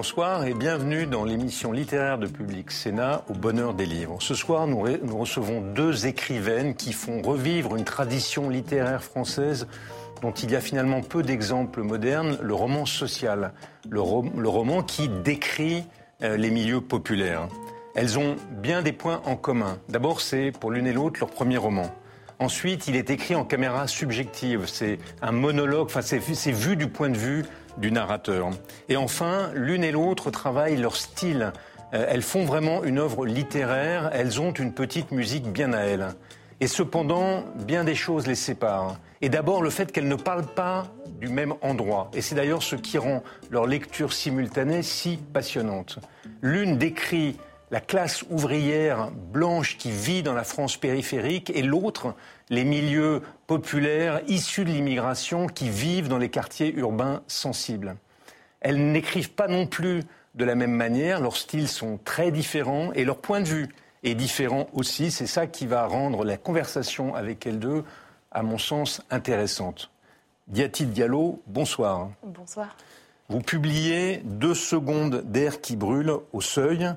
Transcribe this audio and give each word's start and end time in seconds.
Bonsoir 0.00 0.46
et 0.46 0.54
bienvenue 0.54 1.04
dans 1.04 1.26
l'émission 1.26 1.72
littéraire 1.72 2.16
de 2.16 2.26
Public 2.26 2.70
Sénat 2.70 3.22
au 3.28 3.34
bonheur 3.34 3.74
des 3.74 3.84
livres. 3.84 4.16
Ce 4.20 4.34
soir, 4.34 4.66
nous, 4.66 4.80
recevons 4.80 5.60
deux 5.60 6.06
écrivaines 6.06 6.74
qui 6.74 6.94
font 6.94 7.20
revivre 7.20 7.76
une 7.76 7.84
tradition 7.84 8.48
littéraire 8.48 9.02
française 9.02 9.66
dont 10.22 10.30
il 10.30 10.52
y 10.52 10.56
a 10.56 10.62
finalement 10.62 11.02
peu 11.02 11.22
d'exemples 11.22 11.82
modernes, 11.82 12.38
le 12.40 12.54
roman 12.54 12.86
social, 12.86 13.52
le 13.90 14.00
roman 14.00 14.82
qui 14.82 15.10
décrit 15.10 15.84
euh, 16.22 16.38
les 16.38 16.50
milieux 16.50 16.80
populaires. 16.80 17.48
Elles 17.94 18.18
ont 18.18 18.36
bien 18.52 18.80
des 18.80 18.92
points 18.92 19.20
en 19.26 19.36
commun. 19.36 19.76
D'abord, 19.90 20.22
c'est 20.22 20.50
pour 20.50 20.70
l'une 20.70 20.86
et 20.86 20.94
l'autre 20.94 21.20
leur 21.20 21.28
premier 21.28 21.58
roman. 21.58 21.94
Ensuite, 22.38 22.88
il 22.88 22.96
est 22.96 23.10
écrit 23.10 23.34
en 23.34 23.44
caméra 23.44 23.86
subjective. 23.86 24.64
C'est 24.64 24.98
un 25.20 25.32
monologue, 25.32 25.88
enfin, 25.88 26.00
c'est 26.00 26.50
vu 26.50 26.74
du 26.74 26.88
point 26.88 27.10
de 27.10 27.18
vue 27.18 27.44
du 27.80 27.90
narrateur. 27.90 28.50
Et 28.88 28.96
enfin, 28.96 29.50
l'une 29.54 29.82
et 29.82 29.92
l'autre 29.92 30.30
travaillent 30.30 30.76
leur 30.76 30.96
style. 30.96 31.52
Euh, 31.92 32.06
elles 32.08 32.22
font 32.22 32.44
vraiment 32.44 32.84
une 32.84 32.98
œuvre 32.98 33.26
littéraire, 33.26 34.10
elles 34.12 34.40
ont 34.40 34.52
une 34.52 34.72
petite 34.72 35.10
musique 35.10 35.50
bien 35.50 35.72
à 35.72 35.80
elles. 35.80 36.08
Et 36.60 36.66
cependant, 36.66 37.44
bien 37.56 37.84
des 37.84 37.94
choses 37.94 38.26
les 38.26 38.34
séparent. 38.34 38.98
Et 39.22 39.28
d'abord, 39.28 39.62
le 39.62 39.70
fait 39.70 39.90
qu'elles 39.90 40.08
ne 40.08 40.14
parlent 40.14 40.46
pas 40.54 40.86
du 41.20 41.28
même 41.28 41.54
endroit. 41.62 42.10
Et 42.14 42.20
c'est 42.20 42.34
d'ailleurs 42.34 42.62
ce 42.62 42.76
qui 42.76 42.98
rend 42.98 43.22
leur 43.50 43.66
lecture 43.66 44.12
simultanée 44.12 44.82
si 44.82 45.18
passionnante. 45.32 45.98
L'une 46.42 46.76
décrit 46.76 47.36
la 47.70 47.80
classe 47.80 48.24
ouvrière 48.30 49.10
blanche 49.10 49.76
qui 49.76 49.90
vit 49.90 50.22
dans 50.22 50.34
la 50.34 50.44
France 50.44 50.76
périphérique 50.76 51.50
et 51.50 51.62
l'autre, 51.62 52.14
les 52.48 52.64
milieux 52.64 53.22
populaires 53.46 54.20
issus 54.26 54.64
de 54.64 54.70
l'immigration 54.70 55.46
qui 55.46 55.68
vivent 55.68 56.08
dans 56.08 56.18
les 56.18 56.30
quartiers 56.30 56.74
urbains 56.74 57.22
sensibles. 57.28 57.96
Elles 58.60 58.90
n'écrivent 58.92 59.30
pas 59.30 59.48
non 59.48 59.66
plus 59.66 60.02
de 60.34 60.44
la 60.44 60.54
même 60.54 60.72
manière, 60.72 61.20
leurs 61.20 61.36
styles 61.36 61.68
sont 61.68 61.98
très 62.04 62.30
différents 62.30 62.92
et 62.92 63.04
leur 63.04 63.18
point 63.18 63.40
de 63.40 63.48
vue 63.48 63.68
est 64.02 64.14
différent 64.14 64.66
aussi. 64.72 65.10
C'est 65.10 65.26
ça 65.26 65.46
qui 65.46 65.66
va 65.66 65.86
rendre 65.86 66.24
la 66.24 66.36
conversation 66.36 67.14
avec 67.14 67.46
elles 67.46 67.58
deux, 67.58 67.84
à 68.32 68.42
mon 68.42 68.58
sens, 68.58 69.02
intéressante. 69.10 69.90
Diati 70.48 70.86
Diallo, 70.86 71.42
bonsoir. 71.46 72.10
Bonsoir. 72.24 72.76
Vous 73.28 73.40
publiez 73.40 74.22
Deux 74.24 74.54
secondes 74.54 75.22
d'air 75.24 75.60
qui 75.60 75.76
brûle 75.76 76.12
au 76.32 76.40
seuil 76.40 76.90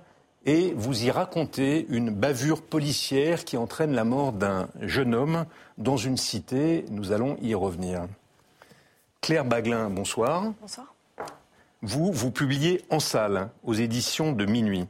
et 0.45 0.73
vous 0.75 1.05
y 1.05 1.11
racontez 1.11 1.85
une 1.89 2.09
bavure 2.09 2.61
policière 2.61 3.45
qui 3.45 3.57
entraîne 3.57 3.93
la 3.93 4.03
mort 4.03 4.33
d'un 4.33 4.67
jeune 4.81 5.15
homme 5.15 5.45
dans 5.77 5.97
une 5.97 6.17
cité. 6.17 6.85
Nous 6.89 7.11
allons 7.11 7.37
y 7.41 7.53
revenir. 7.55 8.07
Claire 9.21 9.45
Baglin, 9.45 9.89
bonsoir. 9.89 10.53
Bonsoir. 10.59 10.93
Vous, 11.81 12.11
vous 12.11 12.31
publiez 12.31 12.81
En 12.89 12.99
salle, 12.99 13.49
aux 13.63 13.73
éditions 13.73 14.31
de 14.31 14.45
Minuit. 14.45 14.85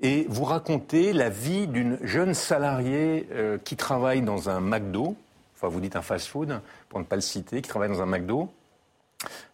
Et 0.00 0.26
vous 0.28 0.44
racontez 0.44 1.12
la 1.12 1.28
vie 1.28 1.66
d'une 1.66 1.98
jeune 2.02 2.34
salariée 2.34 3.28
euh, 3.32 3.58
qui 3.58 3.76
travaille 3.76 4.22
dans 4.22 4.48
un 4.48 4.60
McDo, 4.60 5.16
enfin 5.56 5.66
vous 5.66 5.80
dites 5.80 5.96
un 5.96 6.02
fast-food, 6.02 6.60
pour 6.88 7.00
ne 7.00 7.04
pas 7.04 7.16
le 7.16 7.22
citer, 7.22 7.60
qui 7.60 7.68
travaille 7.68 7.88
dans 7.88 8.02
un 8.02 8.06
McDo, 8.06 8.48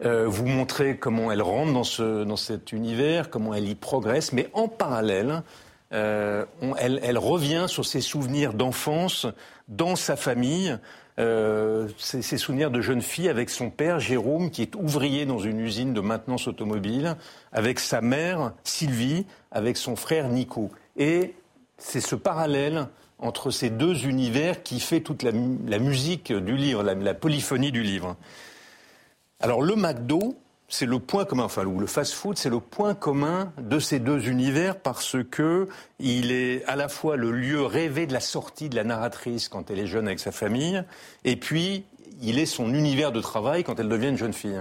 euh, 0.05 0.27
vous 0.29 0.47
montrez 0.47 0.97
comment 0.97 1.33
elle 1.33 1.43
rentre 1.43 1.73
dans, 1.73 1.85
ce, 1.85 2.25
dans 2.25 2.37
cet 2.37 2.73
univers, 2.73 3.31
comment 3.31 3.55
elle 3.55 3.69
y 3.69 3.75
progresse, 3.75 4.33
mais 4.33 4.49
en 4.53 4.69
parallèle, 4.69 5.43
euh, 5.93 6.45
elle, 6.79 7.19
revient 7.19 7.67
sur 7.69 7.87
ses 7.87 8.01
souvenirs 8.01 8.53
d'enfance 8.53 9.27
dans 9.69 9.97
sa 9.97 10.17
famille, 10.17 10.77
euh, 11.19 11.89
ses, 11.99 12.23
ses, 12.23 12.37
souvenirs 12.37 12.71
de 12.71 12.81
jeune 12.81 13.01
fille 13.01 13.29
avec 13.29 13.49
son 13.49 13.71
père 13.71 14.01
Jérôme, 14.01 14.51
qui 14.51 14.63
est 14.63 14.75
ouvrier 14.75 15.25
dans 15.25 15.39
une 15.39 15.61
usine 15.61 15.95
de 15.95 16.01
maintenance 16.01 16.49
automobile, 16.49 17.17
avec 17.53 17.79
sa 17.79 18.01
mère 18.01 18.53
Sylvie, 18.65 19.25
avec 19.53 19.77
son 19.77 19.95
frère 19.95 20.29
Nico. 20.29 20.71
Et 20.97 21.35
c'est 21.79 22.01
ce 22.01 22.17
parallèle 22.17 22.89
entre 23.21 23.51
ces 23.51 23.71
deux 23.71 24.07
univers 24.07 24.63
qui 24.65 24.81
fait 24.81 25.01
toute 25.01 25.23
la, 25.23 25.33
musique 25.79 26.33
du 26.33 26.57
livre, 26.57 26.83
la 26.83 27.15
polyphonie 27.15 27.73
du 27.73 27.83
livre. 27.83 28.17
Alors 29.41 29.63
le 29.63 29.77
McDo, 29.77 30.37
c'est 30.69 30.87
le 30.87 30.99
point 30.99 31.25
commun, 31.25 31.45
enfin 31.45 31.65
le 31.65 31.87
fast-food, 31.87 32.39
c'est 32.39 32.51
le 32.51 32.61
point 32.61 32.95
commun 32.95 33.53
de 33.59 33.79
ces 33.79 33.99
deux 33.99 34.29
univers 34.29 34.79
parce 34.79 35.17
que 35.31 35.69
il 35.99 36.33
est 36.33 36.65
à 36.65 36.77
la 36.77 36.89
fois 36.89 37.17
le 37.17 37.31
lieu 37.33 37.63
rêvé 37.63 38.07
de 38.07 38.13
la 38.13 38.21
sortie 38.21 38.69
de 38.69 38.77
la 38.77 38.85
narratrice 38.85 39.49
quand 39.49 39.71
elle 39.71 39.79
est 39.79 39.87
jeune 39.87 40.07
avec 40.07 40.21
sa 40.21 40.33
famille, 40.33 40.83
et 41.25 41.37
puis 41.37 41.85
il 42.23 42.39
est 42.39 42.47
son 42.47 42.73
univers 42.73 43.13
de 43.13 43.21
travail 43.21 43.65
quand 43.65 43.79
elle 43.79 43.89
devient 43.89 44.09
une 44.09 44.19
jeune 44.19 44.33
fille. 44.33 44.61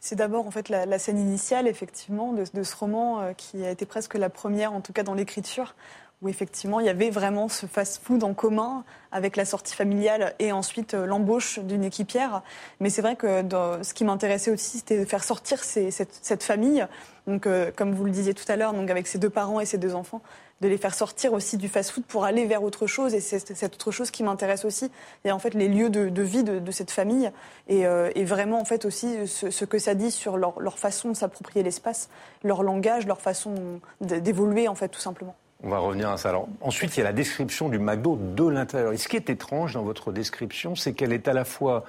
C'est 0.00 0.16
d'abord 0.16 0.46
en 0.46 0.50
fait 0.50 0.68
la, 0.68 0.98
scène 0.98 1.18
initiale 1.18 1.66
effectivement 1.66 2.32
de, 2.32 2.62
ce 2.62 2.76
roman 2.76 3.20
euh, 3.20 3.32
qui 3.32 3.64
a 3.64 3.70
été 3.70 3.84
presque 3.84 4.14
la 4.14 4.30
première, 4.30 4.72
en 4.72 4.80
tout 4.80 4.92
cas 4.92 5.02
dans 5.02 5.14
l'écriture, 5.14 5.74
où 6.20 6.28
effectivement 6.28 6.80
il 6.80 6.86
y 6.86 6.88
avait 6.88 7.10
vraiment 7.10 7.48
ce 7.48 7.66
fast-food 7.66 8.24
en 8.24 8.34
commun 8.34 8.84
avec 9.12 9.36
la 9.36 9.44
sortie 9.44 9.74
familiale 9.74 10.34
et 10.38 10.52
ensuite 10.52 10.94
euh, 10.94 11.06
l'embauche 11.06 11.60
d'une 11.60 11.84
équipière. 11.84 12.42
Mais 12.80 12.90
c'est 12.90 13.02
vrai 13.02 13.16
que 13.16 13.42
ce 13.82 13.94
qui 13.94 14.04
m'intéressait 14.04 14.50
aussi, 14.50 14.78
c'était 14.78 14.98
de 14.98 15.04
faire 15.04 15.24
sortir 15.24 15.62
cette, 15.62 16.42
famille, 16.42 16.86
donc 17.26 17.46
euh, 17.46 17.70
comme 17.74 17.94
vous 17.94 18.04
le 18.04 18.10
disiez 18.10 18.34
tout 18.34 18.44
à 18.48 18.56
l'heure, 18.56 18.74
avec 18.74 19.06
ses 19.06 19.18
deux 19.18 19.30
parents 19.30 19.60
et 19.60 19.66
ses 19.66 19.78
deux 19.78 19.94
enfants, 19.94 20.20
de 20.60 20.68
les 20.68 20.76
faire 20.76 20.94
sortir 20.94 21.32
aussi 21.32 21.56
du 21.56 21.68
fast-food 21.68 22.04
pour 22.04 22.24
aller 22.24 22.44
vers 22.44 22.64
autre 22.64 22.86
chose. 22.86 23.14
Et 23.14 23.20
c'est 23.20 23.54
cette 23.54 23.74
autre 23.74 23.92
chose 23.92 24.10
qui 24.10 24.24
m'intéresse 24.24 24.64
aussi. 24.64 24.90
Et 25.24 25.30
en 25.30 25.38
fait, 25.38 25.54
les 25.54 25.68
lieux 25.68 25.88
de, 25.88 26.22
vie 26.22 26.42
de, 26.42 26.70
cette 26.72 26.90
famille 26.90 27.30
euh, 27.70 28.10
et, 28.14 28.24
vraiment 28.24 28.60
en 28.60 28.64
fait 28.64 28.84
aussi 28.84 29.26
ce, 29.26 29.64
que 29.64 29.78
ça 29.78 29.94
dit 29.94 30.10
sur 30.10 30.36
leur, 30.36 30.60
leur 30.60 30.78
façon 30.78 31.10
de 31.10 31.14
s'approprier 31.14 31.62
l'espace, 31.62 32.08
leur 32.42 32.62
langage, 32.62 33.06
leur 33.06 33.20
façon 33.20 33.80
d'évoluer 34.00 34.66
en 34.66 34.74
fait 34.74 34.88
tout 34.88 35.00
simplement. 35.00 35.36
On 35.62 35.70
va 35.70 35.78
revenir 35.78 36.08
à 36.10 36.16
ça. 36.16 36.32
Ensuite, 36.60 36.96
il 36.96 37.00
y 37.00 37.02
a 37.02 37.04
la 37.04 37.12
description 37.12 37.68
du 37.68 37.78
McDo 37.78 38.16
de 38.16 38.46
l'intérieur. 38.46 38.92
Et 38.92 38.96
ce 38.96 39.08
qui 39.08 39.16
est 39.16 39.28
étrange 39.28 39.74
dans 39.74 39.82
votre 39.82 40.12
description, 40.12 40.76
c'est 40.76 40.92
qu'elle 40.92 41.12
est 41.12 41.26
à 41.26 41.32
la 41.32 41.44
fois 41.44 41.84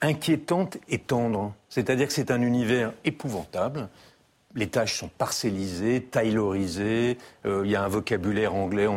inquiétante 0.00 0.78
et 0.88 0.98
tendre. 0.98 1.52
C'est-à-dire 1.68 2.08
que 2.08 2.12
c'est 2.12 2.32
un 2.32 2.42
univers 2.42 2.92
épouvantable. 3.04 3.88
Les 4.56 4.68
tâches 4.68 4.98
sont 4.98 5.10
parcellisées, 5.16 6.02
taylorisées. 6.02 7.18
Euh, 7.46 7.62
il 7.64 7.70
y 7.70 7.76
a 7.76 7.84
un 7.84 7.88
vocabulaire 7.88 8.54
anglais 8.54 8.88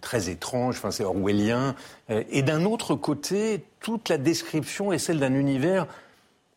très 0.00 0.28
étrange. 0.28 0.76
Enfin, 0.78 0.90
c'est 0.90 1.04
orwellien. 1.04 1.76
Euh, 2.10 2.24
et 2.30 2.42
d'un 2.42 2.64
autre 2.64 2.96
côté, 2.96 3.64
toute 3.78 4.08
la 4.08 4.18
description 4.18 4.92
est 4.92 4.98
celle 4.98 5.20
d'un 5.20 5.34
univers 5.34 5.86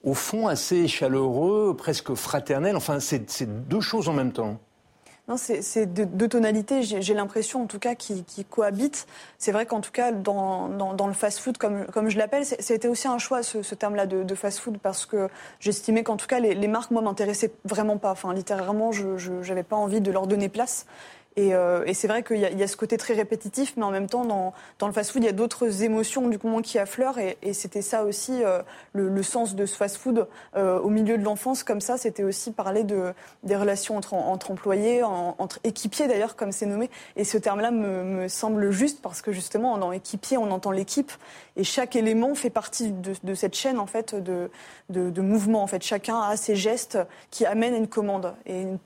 au 0.04 0.14
fond 0.14 0.48
assez 0.48 0.88
chaleureux, 0.88 1.76
presque 1.78 2.14
fraternel. 2.16 2.76
Enfin, 2.76 3.00
c'est 3.00 3.68
deux 3.68 3.82
choses 3.82 4.10
en 4.10 4.14
même 4.14 4.32
temps. 4.32 4.60
Non, 5.28 5.38
c'est 5.38 5.88
deux, 5.88 6.28
tonalités, 6.28 6.84
j'ai 6.84 7.14
l'impression 7.16 7.64
en 7.64 7.66
tout 7.66 7.80
cas, 7.80 7.96
qui, 7.96 8.24
cohabitent. 8.48 9.08
C'est 9.40 9.52
vrai 9.52 9.66
qu'en 9.66 9.82
tout 9.82 9.92
cas, 9.92 10.12
dans, 10.12 11.08
le 11.08 11.14
fast-food, 11.14 11.58
comme, 11.58 11.86
comme 11.88 12.10
je 12.10 12.18
l'appelle, 12.20 12.46
c'était 12.46 12.88
aussi 12.88 13.08
un 13.08 13.18
choix, 13.18 13.42
ce, 13.42 13.74
terme-là 13.74 14.06
de, 14.06 14.36
fast-food, 14.36 14.78
parce 14.78 15.08
que 15.08 15.28
j'estimais 15.60 16.04
qu'en 16.04 16.18
tout 16.18 16.28
cas, 16.28 16.40
les, 16.40 16.54
les 16.54 16.68
marques, 16.68 16.92
moi, 16.92 17.02
m'intéressaient 17.02 17.54
vraiment 17.64 17.98
pas. 17.98 18.12
Enfin, 18.12 18.36
littéralement, 18.36 18.92
je 18.92 19.32
n'avais 19.48 19.64
pas 19.64 19.76
envie 19.76 20.00
de 20.00 20.12
leur 20.12 20.28
donner 20.28 20.48
place. 20.48 20.86
Euh, 21.38 21.84
et, 21.86 21.94
c'est 21.94 22.08
vrai 22.08 22.24
qu'il 22.24 22.38
y, 22.38 22.64
a 22.64 22.68
ce 22.68 22.78
côté 22.78 22.98
très 22.98 23.14
répétitif, 23.14 23.74
mais 23.78 23.84
en 23.84 23.92
même 23.92 24.08
temps, 24.08 24.26
dans, 24.26 24.54
le 24.88 24.94
fast-food, 24.94 25.24
il 25.24 25.26
y 25.26 25.30
a 25.30 25.34
d'autres 25.34 25.84
émotions 25.84 26.28
du 26.30 26.40
coup 26.40 26.62
qui 26.62 26.80
affleurent. 26.80 27.20
Et, 27.20 27.54
c'était 27.54 27.82
ça 27.82 28.04
aussi 28.06 28.44
euh, 28.44 28.62
le, 28.94 29.24
sens 29.24 29.56
de 29.56 29.66
ce 29.66 29.76
fast-food 29.76 30.28
euh, 30.56 30.80
au 30.80 30.90
milieu 30.90 31.18
de 31.18 31.24
l'enfance, 31.24 31.64
comme 31.64 31.82
ça. 31.82 31.98
C'était 31.98 32.24
aussi 32.24 32.52
parler 32.52 32.84
de, 32.84 33.14
des 33.44 33.56
relations 33.56 33.98
entre, 33.98 34.14
entre 34.14 34.52
employés, 34.52 35.04
entre 35.04 35.60
équipiers 35.64 36.08
d'ailleurs, 36.08 36.36
comme 36.36 36.52
c'est 36.52 36.66
nommé. 36.66 36.90
Et 37.16 37.24
ce 37.24 37.38
terme-là 37.38 37.72
me, 37.72 38.28
semble 38.28 38.72
juste 38.72 39.02
parce 39.02 39.22
que 39.22 39.32
justement, 39.32 39.78
dans 39.78 39.92
équipier, 39.92 40.38
on 40.38 40.52
entend 40.52 40.72
l'équipe. 40.72 41.12
Et 41.58 41.64
chaque 41.64 41.96
élément 41.96 42.34
fait 42.36 42.50
partie 42.50 42.92
de, 42.92 43.34
cette 43.34 43.56
chaîne 43.56 43.80
en 43.80 43.86
fait 43.86 44.16
de, 44.16 44.50
de, 44.90 45.22
mouvement. 45.22 45.64
En 45.64 45.68
fait, 45.68 45.84
chacun 45.84 46.20
a 46.20 46.38
ses 46.38 46.56
gestes 46.56 46.98
qui 47.30 47.46
amènent 47.46 47.76
une 47.76 47.88
commande 47.88 48.34
et 48.46 48.62
une, 48.62 48.78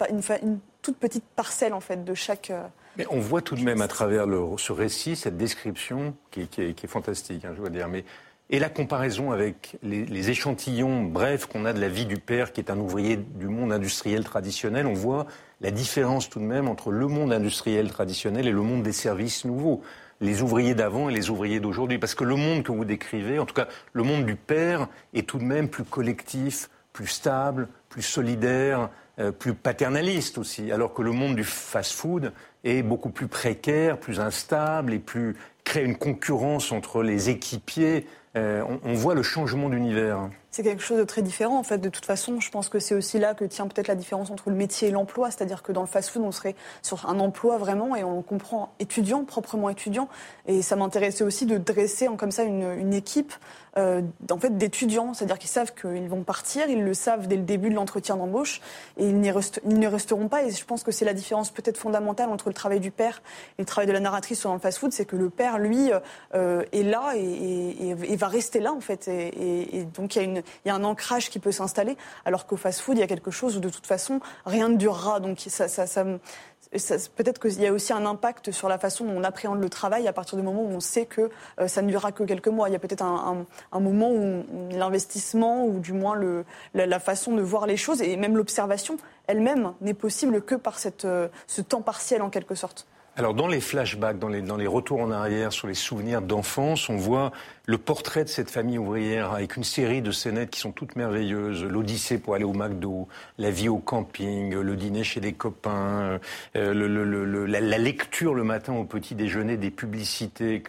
une 0.42 0.60
toute 0.90 0.98
petite 0.98 1.26
parcelle 1.36 1.74
en 1.74 1.80
fait 1.80 2.04
de 2.04 2.14
chaque. 2.16 2.50
Euh, 2.50 2.64
mais 2.98 3.06
on 3.12 3.20
voit 3.20 3.44
tout 3.44 3.56
de 3.56 3.62
même 3.62 3.82
à 3.82 3.88
travers 3.88 4.26
le, 4.26 4.42
ce 4.58 4.72
récit 4.72 5.16
cette 5.16 5.38
description 5.38 6.16
qui, 6.32 6.42
est, 6.42 6.88
fantastique, 6.88 7.46
hein, 7.46 7.52
je 7.54 7.60
dois 7.60 7.70
dire. 7.70 7.88
Mais 7.88 8.04
et 8.50 8.58
la 8.58 8.70
comparaison 8.70 9.32
avec 9.32 9.78
les, 9.84 10.32
échantillons 10.32 11.04
brefs 11.04 11.46
qu'on 11.46 11.66
a 11.66 11.74
de 11.74 11.80
la 11.80 11.90
vie 11.90 12.08
du 12.08 12.18
père, 12.18 12.52
qui 12.52 12.60
est 12.60 12.72
un 12.72 12.80
ouvrier 12.80 13.18
du 13.18 13.48
monde 13.48 13.72
industriel 13.72 14.24
traditionnel, 14.24 14.88
on 14.88 14.94
voit 14.94 15.28
la 15.62 15.70
différence 15.70 16.28
tout 16.28 16.40
de 16.40 16.46
même 16.46 16.68
entre 16.68 16.90
le 16.90 17.06
monde 17.06 17.32
industriel 17.32 17.92
traditionnel 17.92 18.48
et 18.48 18.52
le 18.52 18.62
monde 18.62 18.82
des 18.82 18.92
services 18.92 19.46
nouveaux. 19.46 19.84
Les 20.22 20.42
ouvriers 20.42 20.74
d'avant 20.74 21.08
et 21.08 21.14
les 21.14 21.30
ouvriers 21.30 21.60
d'aujourd'hui. 21.60 22.00
Parce 22.00 22.16
que 22.16 22.24
le 22.24 22.36
monde 22.36 22.64
que 22.64 22.72
vous 22.72 22.86
décrivez, 22.86 23.38
en 23.38 23.46
tout 23.46 23.54
cas 23.54 23.68
le 23.94 24.02
monde 24.02 24.26
du 24.26 24.36
père, 24.36 24.88
est 25.14 25.28
tout 25.28 25.38
de 25.38 25.44
même 25.44 25.70
plus 25.70 25.84
collectif, 25.84 26.72
plus 26.92 27.08
stable, 27.08 27.68
plus 27.88 28.02
solidaire, 28.02 28.90
euh, 29.20 29.32
plus 29.32 29.54
paternaliste 29.54 30.38
aussi, 30.38 30.72
alors 30.72 30.94
que 30.94 31.02
le 31.02 31.12
monde 31.12 31.36
du 31.36 31.44
fast-food 31.44 32.32
est 32.64 32.84
beaucoup 32.84 33.10
plus 33.10 33.28
précaire, 33.28 34.00
plus 34.00 34.20
instable 34.20 34.94
et 34.94 35.00
plus 35.00 35.36
crée 35.64 35.84
une 35.84 35.98
concurrence 35.98 36.72
entre 36.72 37.04
les 37.04 37.30
équipiers. 37.30 38.06
Euh, 38.36 38.64
on, 38.84 38.94
voit 38.94 39.16
le 39.16 39.24
changement 39.24 39.70
d'univers. 39.70 40.30
c'est 40.52 40.62
quelque 40.62 40.84
chose 40.84 41.00
de 41.00 41.04
très 41.04 41.24
différent. 41.24 41.58
En 41.58 41.64
fait, 41.64 41.80
de 41.80 41.90
toute 41.90 42.06
façon, 42.06 42.40
je 42.40 42.52
pense 42.52 42.70
que 42.70 42.78
c'est 42.78 42.94
aussi 42.94 43.18
là 43.18 43.34
que 43.34 43.44
tient 43.44 43.68
peut-être 43.68 43.88
la 43.88 43.96
différence 43.96 44.30
entre 44.30 44.52
le 44.52 44.56
métier 44.56 44.90
et 44.90 44.92
l'emploi. 44.92 45.32
C'est-à-dire 45.32 45.64
que 45.64 45.72
dans 45.72 45.82
le 45.82 45.88
fast-food, 45.88 46.22
on 46.22 46.32
serait 46.32 46.56
sur 46.84 47.10
un 47.10 47.20
emploi 47.20 47.58
vraiment 47.58 47.96
et 47.96 48.04
on 48.04 48.22
comprend 48.22 48.72
étudiant, 48.80 49.24
proprement 49.24 49.68
étudiant. 49.68 50.10
Et 50.46 50.62
ça 50.62 50.76
m'intéressait 50.76 51.24
aussi 51.24 51.48
de 51.48 51.58
dresser 51.58 52.08
comme 52.20 52.30
ça 52.30 52.44
une, 52.44 52.94
équipe 52.94 53.34
euh, 53.78 54.04
en 54.30 54.38
fait, 54.38 54.56
d'étudiants. 54.56 55.16
C'est-à-dire 55.16 55.40
qu'ils 55.40 55.50
savent 55.50 55.74
qu'ils 55.74 56.08
vont 56.08 56.22
partir, 56.22 56.70
ils 56.70 56.84
le 56.84 56.94
savent 56.94 57.28
dès 57.28 57.36
le 57.36 57.44
début 57.44 57.72
de 57.72 57.76
l'entretien 57.76 58.16
d'embauche 58.16 58.62
et 58.98 59.10
ils, 59.10 59.20
n'y 59.20 59.32
ne 59.32 59.88
resteront 59.88 60.28
pas. 60.28 60.44
Et 60.44 60.52
je 60.52 60.66
pense 60.66 60.84
que 60.84 60.92
c'est 60.92 61.06
la 61.06 61.16
différence 61.16 61.50
peut-être 61.50 61.78
fondamentale 61.78 62.30
entre 62.30 62.48
le 62.48 62.54
travail 62.54 62.80
du 62.80 62.92
père 62.92 63.24
et 63.58 63.64
le 63.64 63.66
travail 63.66 63.88
de 63.88 63.94
la 63.94 64.02
narratrice 64.02 64.44
dans 64.44 64.54
le 64.54 64.60
fast-food. 64.60 64.94
C'est 64.94 65.06
que 65.06 65.16
le 65.16 65.32
père, 65.32 65.49
lui, 65.58 65.92
euh, 66.36 66.64
est 66.72 66.84
là 66.84 67.14
et, 67.16 68.16
va 68.16 68.28
rester 68.28 68.60
là, 68.60 68.74
en 68.74 68.82
fait. 68.82 69.08
Et, 69.08 69.86
donc, 69.96 70.16
il 70.16 70.44
y, 70.66 70.70
a 70.70 70.76
un 70.76 70.84
ancrage 70.84 71.30
qui 71.30 71.40
peut 71.40 71.52
s'installer. 71.52 71.98
Alors 72.26 72.46
qu'au 72.46 72.58
fast-food, 72.58 72.98
il 72.98 73.00
y 73.00 73.04
a 73.04 73.08
quelque 73.08 73.32
chose 73.32 73.58
où, 73.58 73.60
de 73.60 73.70
toute 73.70 73.88
façon, 73.88 74.20
rien 74.46 74.70
ne 74.70 74.76
durera. 74.76 75.20
Donc, 75.20 75.40
peut-être 77.16 77.40
qu'il 77.40 77.62
y 77.62 77.68
a 77.68 77.74
aussi 77.74 77.94
un 77.94 78.06
impact 78.06 78.52
sur 78.52 78.70
la 78.70 78.78
façon 78.78 79.06
dont 79.06 79.18
on 79.18 79.24
appréhende 79.24 79.60
le 79.60 79.70
travail 79.70 80.08
à 80.08 80.14
partir 80.14 80.38
du 80.38 80.44
moment 80.44 80.62
où 80.62 80.70
on 80.70 80.80
sait 80.80 81.06
que 81.06 81.30
euh, 81.60 81.68
ça 81.68 81.82
ne 81.82 81.88
durera 81.88 82.12
que 82.12 82.24
quelques 82.24 82.48
mois. 82.48 82.70
Il 82.70 82.74
y 82.74 82.76
a 82.76 82.80
peut-être 82.80 83.04
un, 83.04 83.46
moment 83.80 84.12
où 84.12 84.44
l'investissement 84.72 85.66
ou 85.66 85.80
du 85.80 85.94
moins 85.94 86.20
la, 86.74 87.00
façon 87.00 87.36
de 87.36 87.42
voir 87.42 87.66
les 87.66 87.78
choses 87.78 88.02
et 88.02 88.18
même 88.18 88.38
l'observation 88.38 88.98
elle-même 89.28 89.74
n'est 89.82 89.94
possible 89.94 90.42
que 90.42 90.56
par 90.56 90.78
euh, 91.06 91.28
ce 91.48 91.62
temps 91.62 91.82
partiel 91.82 92.22
en 92.22 92.30
quelque 92.30 92.56
sorte. 92.56 92.88
Alors 93.16 93.34
dans 93.34 93.48
les 93.48 93.60
flashbacks, 93.60 94.18
dans 94.18 94.30
les, 94.30 94.42
dans 94.42 94.56
les 94.56 94.68
retours 94.68 95.02
en 95.02 95.12
arrière 95.12 95.52
sur 95.52 95.68
les 95.68 95.74
souvenirs 95.74 96.22
d'enfance, 96.22 96.90
on 96.90 96.96
voit 96.96 97.32
le 97.66 97.78
portrait 97.78 98.24
de 98.24 98.30
cette 98.30 98.50
famille 98.50 98.78
ouvrière 98.78 99.34
avec 99.34 99.58
une 99.58 99.64
série 99.64 100.02
de 100.02 100.12
scénettes 100.12 100.50
qui 100.50 100.60
sont 100.60 100.72
toutes 100.72 100.96
merveilleuses. 100.96 101.64
L'Odyssée 101.64 102.18
pour 102.18 102.36
aller 102.36 102.46
au 102.46 102.54
McDo, 102.54 103.08
la 103.38 103.52
vie 103.52 103.70
au 103.70 103.78
camping, 103.78 104.56
le 104.56 104.76
dîner 104.76 105.04
chez 105.04 105.20
des 105.20 105.34
copains, 105.34 106.20
euh, 106.56 107.48
la, 107.48 107.78
lecture 107.78 108.34
le 108.34 108.44
matin 108.44 108.74
au 108.74 108.86
petit 108.86 109.16
déjeuner 109.16 109.58
des 109.58 109.72
publicités. 109.72 110.64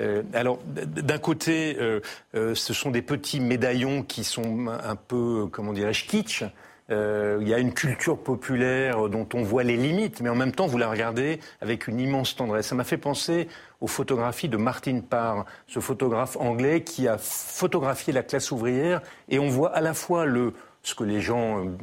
Euh, 0.00 0.22
alors 0.32 0.58
d'un 0.64 1.18
côté, 1.18 1.76
euh, 1.80 2.00
ce 2.32 2.72
sont 2.72 2.90
des 2.90 3.02
petits 3.02 3.40
médaillons 3.40 4.02
qui 4.02 4.24
sont 4.24 4.68
un 4.68 4.96
peu, 4.96 5.48
comment 5.50 5.72
dirais-je, 5.72 6.06
kitsch. 6.06 6.44
Euh, 6.90 7.38
il 7.40 7.48
y 7.48 7.52
a 7.52 7.58
une 7.58 7.74
culture 7.74 8.18
populaire 8.18 9.08
dont 9.08 9.28
on 9.34 9.42
voit 9.42 9.62
les 9.62 9.76
limites, 9.76 10.20
mais 10.20 10.30
en 10.30 10.34
même 10.34 10.52
temps, 10.52 10.66
vous 10.66 10.78
la 10.78 10.88
regardez 10.88 11.38
avec 11.60 11.86
une 11.86 12.00
immense 12.00 12.34
tendresse. 12.34 12.68
Ça 12.68 12.74
m'a 12.74 12.84
fait 12.84 12.96
penser 12.96 13.48
aux 13.80 13.86
photographies 13.86 14.48
de 14.48 14.56
Martin 14.56 15.00
Parr, 15.00 15.44
ce 15.66 15.80
photographe 15.80 16.36
anglais 16.38 16.82
qui 16.82 17.06
a 17.06 17.18
photographié 17.18 18.12
la 18.12 18.22
classe 18.22 18.50
ouvrière, 18.50 19.02
et 19.28 19.38
on 19.38 19.48
voit 19.48 19.70
à 19.74 19.80
la 19.80 19.92
fois 19.92 20.24
le, 20.24 20.54
ce 20.82 20.94
que 20.94 21.04
les 21.04 21.20
gens 21.20 21.64
euh, 21.64 21.76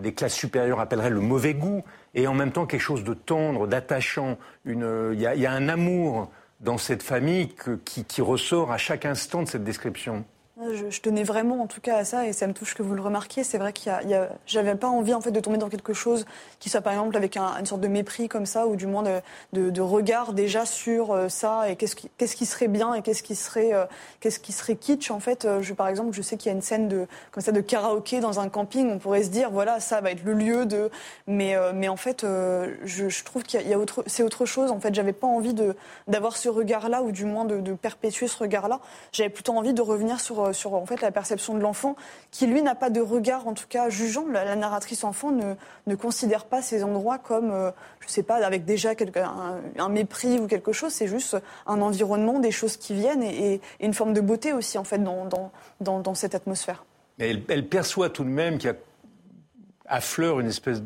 des 0.00 0.14
classes 0.14 0.34
supérieures 0.34 0.80
appelleraient 0.80 1.10
le 1.10 1.20
mauvais 1.20 1.54
goût, 1.54 1.82
et 2.14 2.28
en 2.28 2.34
même 2.34 2.52
temps 2.52 2.66
quelque 2.66 2.80
chose 2.80 3.02
de 3.02 3.14
tendre, 3.14 3.66
d'attachant. 3.66 4.38
Il 4.64 4.76
y, 5.14 5.22
y, 5.22 5.46
a 5.46 5.52
un 5.52 5.68
amour 5.68 6.30
dans 6.60 6.78
cette 6.78 7.02
famille 7.02 7.48
que, 7.48 7.80
qui, 7.84 8.04
qui 8.04 8.22
ressort 8.22 8.70
à 8.70 8.78
chaque 8.78 9.04
instant 9.06 9.42
de 9.42 9.48
cette 9.48 9.64
description. 9.64 10.24
Je, 10.72 11.00
tenais 11.00 11.24
vraiment 11.24 11.62
en 11.62 11.66
tout 11.66 11.80
cas 11.80 11.96
à 11.96 12.04
ça 12.04 12.26
et 12.26 12.32
ça 12.32 12.46
me 12.46 12.52
touche 12.52 12.74
que 12.74 12.82
vous 12.82 12.94
le 12.94 13.02
remarquiez. 13.02 13.44
C'est 13.44 13.58
vrai 13.58 13.72
qu'il 13.72 13.92
y 14.06 14.14
a, 14.14 14.28
j'avais 14.46 14.74
pas 14.74 14.88
envie 14.88 15.14
en 15.14 15.20
fait 15.20 15.30
de 15.30 15.40
tomber 15.40 15.58
dans 15.58 15.68
quelque 15.68 15.92
chose 15.92 16.24
qui 16.58 16.68
soit 16.70 16.80
par 16.80 16.92
exemple 16.92 17.16
avec 17.16 17.36
une 17.36 17.66
sorte 17.66 17.80
de 17.80 17.88
mépris 17.88 18.28
comme 18.28 18.46
ça 18.46 18.66
ou 18.66 18.76
du 18.76 18.86
moins 18.86 19.02
de, 19.52 19.80
regard 19.80 20.32
déjà 20.32 20.64
sur 20.64 21.12
euh, 21.12 21.28
ça 21.28 21.68
et 21.68 21.76
qu'est-ce 21.76 21.96
qui, 22.36 22.46
serait 22.46 22.68
bien 22.68 22.94
et 22.94 23.02
qu'est-ce 23.02 23.22
qui 23.22 23.34
serait 23.34 23.74
euh, 23.74 23.84
qu'est-ce 24.20 24.38
qui 24.38 24.52
serait 24.52 24.76
kitsch 24.76 25.10
en 25.10 25.20
fait. 25.20 25.44
Euh, 25.44 25.62
par 25.76 25.88
exemple, 25.88 26.12
je 26.12 26.22
sais 26.22 26.36
qu'il 26.36 26.50
y 26.50 26.52
a 26.52 26.56
une 26.56 26.62
scène 26.62 26.88
de 26.88 27.06
comme 27.30 27.42
ça 27.42 27.52
de 27.52 27.60
karaoké 27.60 28.20
dans 28.20 28.40
un 28.40 28.48
camping. 28.48 28.90
On 28.90 28.98
pourrait 28.98 29.24
se 29.24 29.30
dire 29.30 29.50
voilà 29.50 29.80
ça 29.80 30.00
va 30.00 30.10
être 30.10 30.24
le 30.24 30.34
lieu 30.34 30.66
de 30.66 30.90
mais 31.26 31.56
mais 31.74 31.88
en 31.88 31.96
fait 31.96 32.22
je, 32.22 33.24
trouve 33.24 33.42
qu'il 33.42 33.66
y 33.66 33.72
a, 33.72 33.78
autre 33.78 34.04
c'est 34.06 34.22
autre 34.22 34.46
chose. 34.46 34.70
En 34.70 34.80
fait, 34.80 34.94
j'avais 34.94 35.12
pas 35.12 35.26
envie 35.26 35.54
de 35.54 35.74
d'avoir 36.08 36.36
ce 36.36 36.48
regard 36.48 36.88
là 36.88 37.02
ou 37.02 37.12
du 37.12 37.24
moins 37.24 37.44
de, 37.44 37.60
de 37.60 37.72
perpétuer 37.72 38.28
ce 38.28 38.38
regard 38.38 38.68
là. 38.68 38.80
J'avais 39.12 39.30
plutôt 39.30 39.54
envie 39.54 39.74
de 39.74 39.82
revenir 39.82 40.20
sur 40.20 40.51
sur 40.52 40.74
en 40.74 40.86
fait 40.86 41.00
la 41.00 41.10
perception 41.10 41.54
de 41.54 41.60
l'enfant, 41.60 41.96
qui 42.30 42.46
lui 42.46 42.62
n'a 42.62 42.74
pas 42.74 42.90
de 42.90 43.00
regard, 43.00 43.46
en 43.46 43.54
tout 43.54 43.66
cas 43.68 43.88
jugeant. 43.88 44.26
La, 44.26 44.56
narratrice 44.56 45.04
enfant 45.04 45.30
ne, 45.30 45.54
ne, 45.86 45.94
considère 45.94 46.44
pas 46.44 46.62
ces 46.62 46.84
endroits 46.84 47.18
comme, 47.18 47.48
je 47.48 47.54
euh, 47.54 47.70
je 48.00 48.08
sais 48.08 48.22
pas, 48.22 48.44
avec 48.44 48.64
déjà 48.64 48.90
un, 49.78 49.88
mépris 49.88 50.38
ou 50.38 50.46
quelque 50.46 50.72
chose. 50.72 50.92
C'est 50.92 51.08
juste 51.08 51.36
un 51.66 51.80
environnement, 51.80 52.38
des 52.38 52.50
choses 52.50 52.76
qui 52.76 52.94
viennent 52.94 53.22
et, 53.22 53.60
une 53.80 53.94
forme 53.94 54.12
de 54.12 54.20
beauté 54.20 54.52
aussi 54.52 54.78
en 54.78 54.84
fait 54.84 54.98
dans, 54.98 55.26
dans, 55.80 56.00
dans, 56.00 56.14
cette 56.14 56.34
atmosphère. 56.34 56.84
Mais 57.18 57.30
elle, 57.30 57.42
elle, 57.48 57.68
perçoit 57.68 58.10
tout 58.10 58.24
de 58.24 58.28
même 58.28 58.58
qu'il 58.58 58.70
y 58.70 58.72
a 58.72 58.76
affleure 59.86 60.40
une 60.40 60.48
espèce 60.48 60.82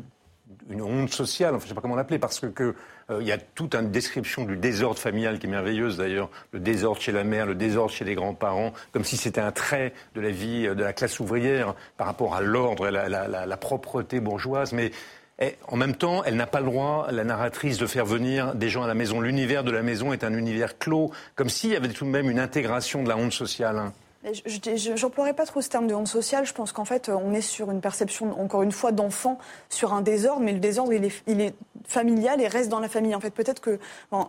une 0.69 0.81
honte 0.81 1.13
sociale, 1.13 1.55
enfin, 1.55 1.61
je 1.61 1.65
ne 1.65 1.69
sais 1.69 1.75
pas 1.75 1.81
comment 1.81 1.95
l'appeler, 1.95 2.19
parce 2.19 2.39
que 2.39 2.75
euh, 3.09 3.17
il 3.21 3.27
y 3.27 3.31
a 3.31 3.37
toute 3.37 3.75
une 3.75 3.91
description 3.91 4.43
du 4.43 4.57
désordre 4.57 4.99
familial 4.99 5.39
qui 5.39 5.47
est 5.47 5.49
merveilleuse 5.49 5.97
d'ailleurs, 5.97 6.29
le 6.51 6.59
désordre 6.59 7.01
chez 7.01 7.11
la 7.11 7.23
mère, 7.23 7.45
le 7.45 7.55
désordre 7.55 7.91
chez 7.91 8.05
les 8.05 8.15
grands-parents, 8.15 8.73
comme 8.91 9.03
si 9.03 9.17
c'était 9.17 9.41
un 9.41 9.51
trait 9.51 9.93
de 10.15 10.21
la 10.21 10.29
vie 10.29 10.67
euh, 10.67 10.75
de 10.75 10.83
la 10.83 10.93
classe 10.93 11.19
ouvrière 11.19 11.75
par 11.97 12.07
rapport 12.07 12.35
à 12.35 12.41
l'ordre 12.41 12.87
et 12.87 12.91
la, 12.91 13.07
la, 13.09 13.57
propreté 13.57 14.19
bourgeoise, 14.19 14.73
mais 14.73 14.91
eh, 15.39 15.55
en 15.67 15.75
même 15.77 15.95
temps, 15.95 16.23
elle 16.23 16.35
n'a 16.35 16.47
pas 16.47 16.59
le 16.59 16.65
droit, 16.65 17.07
la 17.11 17.23
narratrice, 17.23 17.77
de 17.77 17.85
faire 17.85 18.05
venir 18.05 18.55
des 18.55 18.69
gens 18.69 18.83
à 18.83 18.87
la 18.87 18.95
maison. 18.95 19.21
L'univers 19.21 19.63
de 19.63 19.71
la 19.71 19.83
maison 19.83 20.11
est 20.11 20.23
un 20.23 20.33
univers 20.33 20.77
clos, 20.79 21.11
comme 21.35 21.49
s'il 21.49 21.71
y 21.71 21.75
avait 21.75 21.89
tout 21.89 22.05
de 22.05 22.09
même 22.09 22.29
une 22.29 22.39
intégration 22.39 23.03
de 23.03 23.09
la 23.09 23.17
honte 23.17 23.33
sociale. 23.33 23.91
Hein. 24.27 24.95
J'emploierais 24.95 25.33
pas 25.33 25.45
trop 25.45 25.61
ce 25.61 25.69
terme 25.69 25.87
de 25.87 25.93
honte 25.93 26.07
sociale. 26.07 26.45
Je 26.45 26.53
pense 26.53 26.71
qu'en 26.71 26.85
fait, 26.85 27.09
on 27.09 27.33
est 27.33 27.41
sur 27.41 27.71
une 27.71 27.81
perception, 27.81 28.39
encore 28.39 28.63
une 28.63 28.71
fois, 28.71 28.91
d'enfant 28.91 29.37
sur 29.69 29.93
un 29.93 30.01
désordre, 30.01 30.41
mais 30.41 30.53
le 30.53 30.59
désordre, 30.59 30.93
il 30.93 31.05
est, 31.05 31.23
il 31.27 31.41
est, 31.41 31.53
familial 31.85 32.41
et 32.41 32.47
reste 32.47 32.69
dans 32.69 32.81
la 32.81 32.89
famille. 32.89 33.15
En 33.15 33.21
fait, 33.21 33.29
peut-être 33.29 33.61
que, 33.61 33.79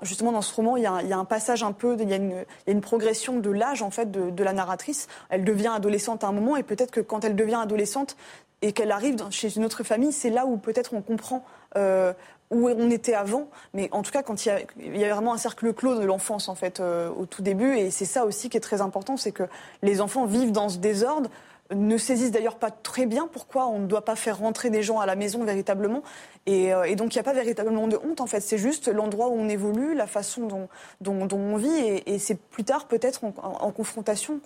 justement, 0.03 0.31
dans 0.31 0.43
ce 0.43 0.55
roman, 0.55 0.77
il 0.77 0.85
y, 0.85 0.87
a, 0.87 1.19
un 1.19 1.25
passage 1.25 1.65
un 1.65 1.73
peu, 1.73 1.97
il 1.99 2.09
y 2.09 2.15
a 2.15 2.45
une, 2.67 2.81
progression 2.81 3.39
de 3.39 3.51
l'âge, 3.51 3.83
en 3.83 3.91
fait, 3.91 4.11
de, 4.11 4.31
de, 4.31 4.45
la 4.45 4.53
narratrice. 4.53 5.09
Elle 5.29 5.45
devient 5.45 5.73
adolescente 5.75 6.23
à 6.23 6.29
un 6.29 6.33
moment, 6.33 6.57
et 6.57 6.63
peut-être 6.63 6.93
que 6.93 7.01
quand 7.01 7.25
elle 7.25 7.35
devient 7.35 7.59
adolescente 7.61 8.17
et 8.63 8.73
qu'elle 8.73 8.91
arrive 8.91 9.17
chez 9.31 9.57
une 9.57 9.65
autre 9.65 9.83
famille, 9.83 10.13
c'est 10.13 10.31
là 10.31 10.47
où 10.47 10.57
peut-être 10.57 10.95
on 10.95 11.01
comprend 11.01 11.45
euh, 11.77 12.13
où 12.51 12.69
on 12.69 12.91
était 12.91 13.15
avant, 13.15 13.49
mais 13.75 13.89
en 13.93 14.03
tout 14.03 14.11
cas 14.11 14.23
quand 14.23 14.45
il 14.45 14.49
y 14.49 14.53
a, 14.53 14.61
il 14.79 14.97
y 14.97 15.05
a 15.05 15.13
vraiment 15.13 15.35
un 15.35 15.39
cercle 15.39 15.73
clos 15.73 15.99
de 15.99 16.05
l'enfance 16.05 16.49
en 16.49 16.55
fait 16.55 16.81
euh, 16.81 17.11
au 17.11 17.27
tout 17.27 17.43
début, 17.43 17.77
et 17.77 17.91
c'est 17.91 18.05
ça 18.05 18.25
aussi 18.25 18.49
qui 18.49 18.57
est 18.57 18.61
très 18.61 18.81
important, 18.81 19.17
c'est 19.17 19.33
que 19.33 19.45
les 19.83 20.01
enfants 20.01 20.25
vivent 20.25 20.53
dans 20.53 20.69
ce 20.69 20.79
désordre, 20.79 21.31
ne 21.75 21.99
saisissent 21.99 22.31
d'ailleurs 22.31 22.57
pas 22.57 22.71
très 22.71 23.07
bien 23.07 23.29
pourquoi 23.31 23.67
on 23.67 23.81
ne 23.81 23.87
doit 23.87 24.05
pas 24.05 24.17
faire 24.17 24.39
rentrer 24.39 24.71
des 24.71 24.83
gens 24.83 25.01
à 25.01 25.07
la 25.07 25.17
maison 25.17 25.45
véritablement. 25.45 26.03
Et, 26.47 26.73
euh, 26.73 26.95
donc 26.95 27.15
il 27.15 27.19
n'y 27.19 27.21
a 27.21 27.25
pas 27.25 27.35
véritablement 27.35 27.89
de 27.89 27.99
honte 28.03 28.21
en 28.23 28.27
fait, 28.27 28.41
c'est 28.41 28.57
juste 28.57 28.89
l'endroit 28.89 29.29
où 29.29 29.35
on 29.35 29.49
évolue, 29.49 29.95
la 29.95 30.07
façon 30.07 30.47
dont, 30.47 31.29
on 31.31 31.57
vit. 31.57 32.03
Et, 32.07 32.19
c'est 32.19 32.41
plus 32.41 32.65
tard 32.65 32.87
peut-être 32.87 33.23
en, 33.25 33.71
confrontation 33.71 34.41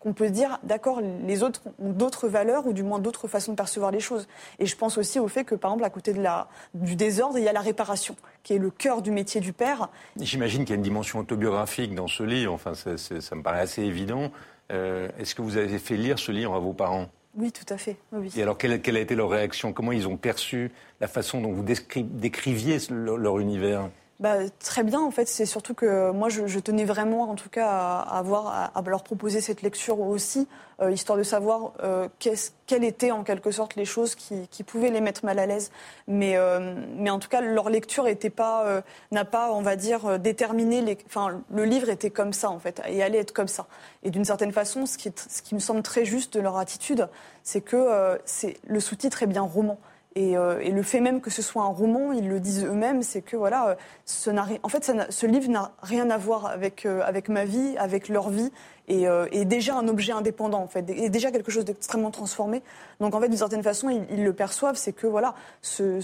qu'on 0.00 0.12
peut 0.12 0.30
dire 0.30 0.58
d'accord, 0.62 1.00
les 1.00 1.42
autres 1.42 1.62
ont 1.78 1.90
d'autres 1.90 2.28
valeurs 2.28 2.66
ou 2.66 2.72
du 2.72 2.82
moins 2.82 2.98
d'autres 2.98 3.28
façons 3.28 3.52
de 3.52 3.56
percevoir 3.56 3.90
les 3.90 4.00
choses. 4.00 4.28
Et 4.58 4.66
je 4.66 4.76
pense 4.76 4.98
aussi 4.98 5.18
au 5.18 5.28
fait 5.28 5.44
que 5.44 5.54
par 5.54 5.70
exemple 5.70 5.84
à 5.84 5.90
côté 5.90 6.12
de 6.12 6.20
la, 6.20 6.48
du 6.74 6.96
désordre, 6.96 7.38
il 7.38 7.44
y 7.44 7.48
a 7.48 7.52
la 7.52 7.60
réparation, 7.60 8.14
qui 8.42 8.54
est 8.54 8.58
le 8.58 8.70
cœur 8.70 9.00
du 9.00 9.10
métier 9.10 9.40
du 9.40 9.54
père. 9.54 9.88
J'imagine 10.20 10.64
qu'il 10.64 10.70
y 10.70 10.72
a 10.72 10.76
une 10.76 10.82
dimension 10.82 11.18
autobiographique 11.18 11.94
dans 11.94 12.08
ce 12.08 12.22
livre, 12.22 12.52
enfin 12.52 12.74
ça 12.74 13.34
me 13.34 13.42
paraît 13.42 13.60
assez 13.60 13.82
évident. 13.82 14.30
Euh, 14.70 15.08
est-ce 15.18 15.34
que 15.34 15.42
vous 15.42 15.56
avez 15.56 15.78
fait 15.78 15.96
lire 15.96 16.18
ce 16.18 16.32
livre 16.32 16.54
à 16.54 16.58
vos 16.58 16.72
parents? 16.72 17.08
Oui, 17.34 17.52
tout 17.52 17.72
à 17.72 17.78
fait. 17.78 17.96
Et 18.36 18.42
alors, 18.42 18.58
quelle, 18.58 18.72
a 18.72 19.00
été 19.00 19.14
leur 19.14 19.30
réaction? 19.30 19.72
Comment 19.72 19.92
ils 19.92 20.08
ont 20.08 20.16
perçu 20.16 20.72
la 21.00 21.06
façon 21.06 21.40
dont 21.40 21.52
vous 21.52 21.62
décriviez 21.62 22.78
leur 22.90 23.38
univers? 23.38 23.90
Bah, 24.20 24.50
très 24.58 24.82
bien, 24.82 25.00
en 25.00 25.12
fait, 25.12 25.28
c'est 25.28 25.46
surtout 25.46 25.74
que 25.74 26.10
moi, 26.10 26.28
je, 26.28 26.58
tenais 26.58 26.84
vraiment, 26.84 27.30
en 27.30 27.36
tout 27.36 27.48
cas, 27.48 27.68
à, 27.68 28.18
avoir, 28.18 28.72
à, 28.74 28.82
leur 28.82 29.04
proposer 29.04 29.40
cette 29.40 29.62
lecture 29.62 30.00
aussi, 30.00 30.48
euh, 30.82 30.90
histoire 30.90 31.16
de 31.16 31.22
savoir 31.22 31.72
euh, 31.84 32.08
quelles 32.18 32.82
étaient 32.82 33.12
en 33.12 33.22
quelque 33.22 33.52
sorte 33.52 33.76
les 33.76 33.84
choses 33.84 34.16
qui, 34.16 34.48
qui 34.48 34.64
pouvaient 34.64 34.90
les 34.90 35.00
mettre 35.00 35.24
mal 35.24 35.38
à 35.38 35.46
l'aise. 35.46 35.70
Mais, 36.08 36.36
euh, 36.36 36.74
mais 36.96 37.10
en 37.10 37.20
tout 37.20 37.28
cas, 37.28 37.40
leur 37.40 37.70
lecture 37.70 38.08
pas, 38.34 38.82
n'a 39.12 39.24
pas, 39.24 39.52
on 39.52 39.62
va 39.62 39.76
dire, 39.76 40.18
déterminé. 40.18 40.80
Les, 40.80 40.98
enfin, 41.06 41.40
le 41.52 41.64
livre 41.64 41.88
était 41.88 42.10
comme 42.10 42.32
ça, 42.32 42.50
en 42.50 42.58
fait, 42.58 42.82
et 42.88 43.04
allait 43.04 43.18
être 43.18 43.32
comme 43.32 43.46
ça. 43.46 43.68
Et 44.02 44.10
d'une 44.10 44.24
certaine 44.24 44.52
façon, 44.52 44.86
ce 44.86 44.98
qui, 44.98 45.12
ce 45.14 45.42
qui 45.42 45.54
me 45.54 45.60
semble 45.60 45.82
très 45.82 46.04
juste 46.04 46.34
de 46.34 46.40
leur 46.40 46.56
attitude, 46.56 47.08
c'est 47.44 47.60
que 47.60 48.18
c'est 48.24 48.56
le 48.66 48.80
sous-titre 48.80 49.22
est 49.22 49.28
bien 49.28 49.42
roman. 49.42 49.78
Euh, 50.18 50.58
et, 50.60 50.70
le 50.70 50.82
fait 50.82 51.00
même 51.00 51.20
que 51.20 51.30
ce 51.30 51.42
soit 51.42 51.62
un 51.62 51.68
roman, 51.68 52.12
ils 52.12 52.28
le 52.28 52.40
disent 52.40 52.64
eux-mêmes, 52.64 53.02
c'est 53.02 53.22
que 53.22 53.36
voilà, 53.36 53.76
ce 54.04 54.30
en 54.62 54.68
fait, 54.68 54.92
ce 55.10 55.26
livre 55.26 55.50
n'a 55.50 55.72
rien 55.82 56.10
à 56.10 56.18
voir 56.18 56.46
avec, 56.46 56.86
euh, 56.86 57.02
avec 57.04 57.28
ma 57.28 57.44
vie, 57.44 57.76
avec 57.78 58.08
leur 58.08 58.30
vie. 58.30 58.50
Est, 58.88 59.44
déjà 59.44 59.76
un 59.76 59.88
objet 59.88 60.12
indépendant, 60.12 60.60
en 60.60 60.68
fait, 60.68 60.88
est 60.90 61.10
déjà 61.10 61.30
quelque 61.30 61.50
chose 61.50 61.64
d'extrêmement 61.64 62.10
transformé. 62.10 62.62
Donc, 63.00 63.14
en 63.14 63.20
fait, 63.20 63.28
d'une 63.28 63.38
certaine 63.38 63.62
façon, 63.62 63.88
ils, 64.10 64.24
le 64.24 64.32
perçoivent, 64.32 64.76
c'est 64.76 64.92
que, 64.92 65.06
voilà, 65.06 65.34
c'est 65.62 66.00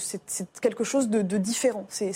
quelque 0.61 0.85
chose 0.85 1.09
de, 1.09 1.39
différent. 1.39 1.87
C'est 1.89 2.13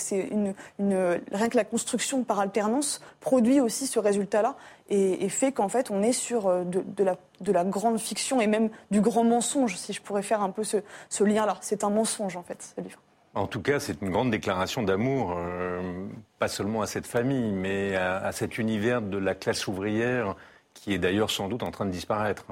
rien 0.79 1.49
que 1.49 1.57
la 1.57 1.65
construction 1.65 2.23
par 2.23 2.39
alternance 2.39 3.01
produit 3.19 3.59
aussi 3.59 3.87
ce 3.87 3.99
résultat-là 3.99 4.55
et, 4.89 5.29
fait 5.29 5.51
qu'en 5.51 5.69
fait, 5.69 5.91
on 5.91 6.01
est 6.01 6.13
sur 6.13 6.47
euh, 6.47 6.63
de, 6.63 7.03
la, 7.03 7.15
de, 7.41 7.51
la, 7.51 7.63
grande 7.63 7.99
fiction 7.99 8.41
et 8.41 8.47
même 8.47 8.69
du 8.89 9.01
grand 9.01 9.23
mensonge, 9.23 9.75
si 9.75 9.93
je 9.93 10.01
pourrais 10.01 10.23
faire 10.23 10.41
un 10.41 10.49
peu 10.49 10.63
ce, 10.63 10.77
ce 11.09 11.23
lien-là. 11.23 11.57
C'est 11.61 11.83
un 11.83 11.89
mensonge, 11.91 12.35
en 12.35 12.43
fait, 12.43 12.73
ce 12.75 12.81
livre. 12.81 12.99
En 13.35 13.45
tout 13.45 13.61
cas, 13.61 13.79
c'est 13.79 14.01
une 14.01 14.09
grande 14.09 14.31
déclaration 14.31 14.81
d'amour, 14.81 15.35
euh, 15.37 16.07
pas 16.39 16.47
seulement 16.47 16.81
à 16.81 16.87
cette 16.87 17.05
famille, 17.05 17.51
mais 17.51 17.95
à, 17.95 18.31
cet 18.31 18.57
univers 18.57 19.03
de 19.03 19.17
la 19.17 19.35
classe 19.35 19.67
ouvrière 19.67 20.35
qui 20.73 20.93
est 20.93 20.97
d'ailleurs 20.97 21.31
sans 21.31 21.47
doute 21.47 21.63
en 21.63 21.71
train 21.71 21.85
de 21.85 21.91
disparaître. 21.91 22.45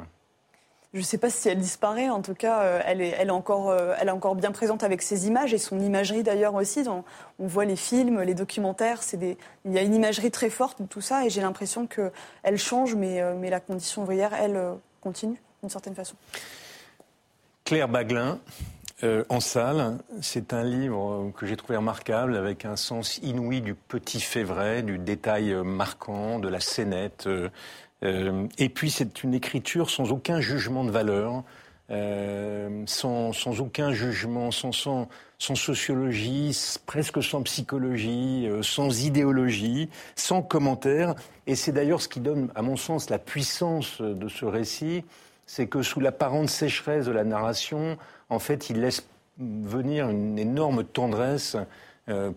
Je 0.93 0.99
ne 0.99 1.03
sais 1.03 1.17
pas 1.17 1.29
si 1.29 1.49
elle 1.49 1.59
disparaît, 1.59 2.09
en 2.09 2.21
tout 2.21 2.33
cas, 2.33 2.61
euh, 2.61 2.81
elle, 2.85 3.01
est, 3.01 3.09
elle, 3.09 3.27
est 3.27 3.31
encore, 3.31 3.69
euh, 3.69 3.93
elle 3.99 4.07
est 4.07 4.11
encore 4.11 4.35
bien 4.35 4.51
présente 4.51 4.83
avec 4.83 5.01
ses 5.01 5.27
images 5.27 5.53
et 5.53 5.57
son 5.57 5.79
imagerie 5.79 6.23
d'ailleurs 6.23 6.55
aussi. 6.55 6.85
On, 6.87 7.03
voit 7.39 7.65
les 7.65 7.75
films, 7.75 8.21
les 8.21 8.33
documentaires, 8.33 9.01
des, 9.13 9.37
il 9.65 9.73
y 9.73 9.77
a 9.77 9.81
une 9.81 9.93
imagerie 9.93 10.31
très 10.31 10.49
forte 10.49 10.81
de 10.81 10.87
tout 10.87 11.01
ça 11.01 11.25
et 11.25 11.29
j'ai 11.29 11.41
l'impression 11.41 11.87
qu'elle 11.87 12.57
change, 12.57 12.95
mais, 12.95 13.21
mais 13.35 13.49
la 13.49 13.59
condition 13.59 14.03
ouvrière, 14.03 14.33
elle, 14.33 14.59
continue 15.01 15.41
d'une 15.61 15.69
certaine 15.69 15.95
façon. 15.95 16.15
Claire 17.65 17.89
Baglin, 17.89 18.39
euh, 19.03 19.23
en 19.29 19.39
salle. 19.39 19.99
C'est 20.21 20.53
un 20.53 20.63
livre 20.63 21.31
que 21.37 21.45
j'ai 21.45 21.55
trouvé 21.55 21.77
remarquable 21.77 22.35
avec 22.35 22.65
un 22.65 22.75
sens 22.75 23.19
inouï 23.19 23.61
du 23.61 23.75
petit 23.75 24.19
fait 24.19 24.43
vrai, 24.43 24.81
du 24.81 24.97
détail 24.97 25.53
euh, 25.53 25.63
marquant, 25.63 26.39
de 26.39 26.47
la 26.47 26.59
scénette. 26.59 27.27
Euh, 27.27 27.49
et 28.01 28.69
puis 28.69 28.91
c'est 28.91 29.23
une 29.23 29.33
écriture 29.33 29.89
sans 29.89 30.11
aucun 30.11 30.39
jugement 30.39 30.83
de 30.83 30.91
valeur, 30.91 31.43
sans, 31.89 33.33
sans, 33.33 33.61
aucun 33.61 33.91
jugement, 33.91 34.51
sans, 34.51 34.71
sans, 34.71 35.07
sans, 35.39 35.55
sociologie, 35.55 36.55
presque 36.85 37.23
sans 37.23 37.41
psychologie, 37.41 38.47
sans 38.61 39.03
idéologie, 39.03 39.89
sans 40.15 40.41
commentaire. 40.43 41.15
Et 41.47 41.55
c'est 41.55 41.71
d'ailleurs 41.71 42.01
ce 42.01 42.07
qui 42.07 42.19
donne, 42.19 42.51
à 42.55 42.61
mon 42.61 42.75
sens, 42.75 43.09
la 43.09 43.19
puissance 43.19 44.01
de 44.01 44.27
ce 44.27 44.45
récit, 44.45 45.03
c'est 45.47 45.67
que 45.67 45.81
sous 45.81 45.99
l'apparente 45.99 46.49
sécheresse 46.49 47.05
de 47.05 47.11
la 47.11 47.23
narration, 47.23 47.97
en 48.29 48.37
fait, 48.37 48.69
il 48.69 48.81
laisse 48.81 49.07
venir 49.39 50.09
une 50.09 50.37
énorme 50.37 50.83
tendresse 50.83 51.55
euh, 51.55 51.63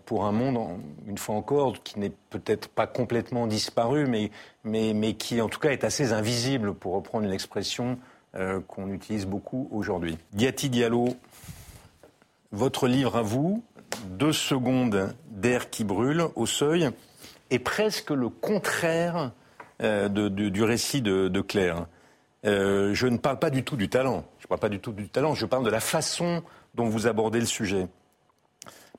pour 0.05 0.25
un 0.25 0.31
monde, 0.31 0.79
une 1.07 1.17
fois 1.17 1.35
encore, 1.35 1.81
qui 1.83 1.99
n'est 1.99 2.11
peut-être 2.29 2.67
pas 2.67 2.87
complètement 2.87 3.47
disparu, 3.47 4.05
mais, 4.05 4.31
mais, 4.63 5.13
qui 5.13 5.39
en 5.41 5.47
tout 5.47 5.59
cas 5.59 5.69
est 5.69 5.83
assez 5.83 6.11
invisible, 6.11 6.73
pour 6.73 6.93
reprendre 6.93 7.25
une 7.25 7.33
expression 7.33 7.97
euh, 8.35 8.59
qu'on 8.67 8.91
utilise 8.91 9.25
beaucoup 9.25 9.69
aujourd'hui. 9.71 10.17
Diati 10.33 10.69
Diallo, 10.69 11.09
votre 12.51 12.87
livre 12.87 13.15
à 13.15 13.21
vous, 13.21 13.63
Deux 14.07 14.33
secondes 14.33 15.13
d'air 15.29 15.69
qui 15.69 15.83
brûle 15.83 16.25
au 16.35 16.45
seuil, 16.45 16.89
est 17.49 17.59
presque 17.59 18.11
le 18.11 18.29
contraire 18.29 19.31
euh, 19.81 20.09
du 20.09 20.63
récit 20.63 21.01
de, 21.01 21.41
Claire. 21.41 21.87
je 22.43 23.07
ne 23.07 23.17
parle 23.17 23.39
pas 23.39 23.49
du 23.49 23.63
tout 23.63 23.77
du 23.77 23.89
talent 23.89 24.25
parle 24.51 24.59
pas 24.59 24.69
du 24.69 24.79
tout 24.79 24.91
du 24.91 25.07
talent, 25.07 25.33
je 25.33 25.45
parle 25.45 25.63
de 25.63 25.69
la 25.69 25.79
façon 25.79 26.43
dont 26.75 26.89
vous 26.89 27.07
abordez 27.07 27.39
le 27.39 27.45
sujet. 27.45 27.87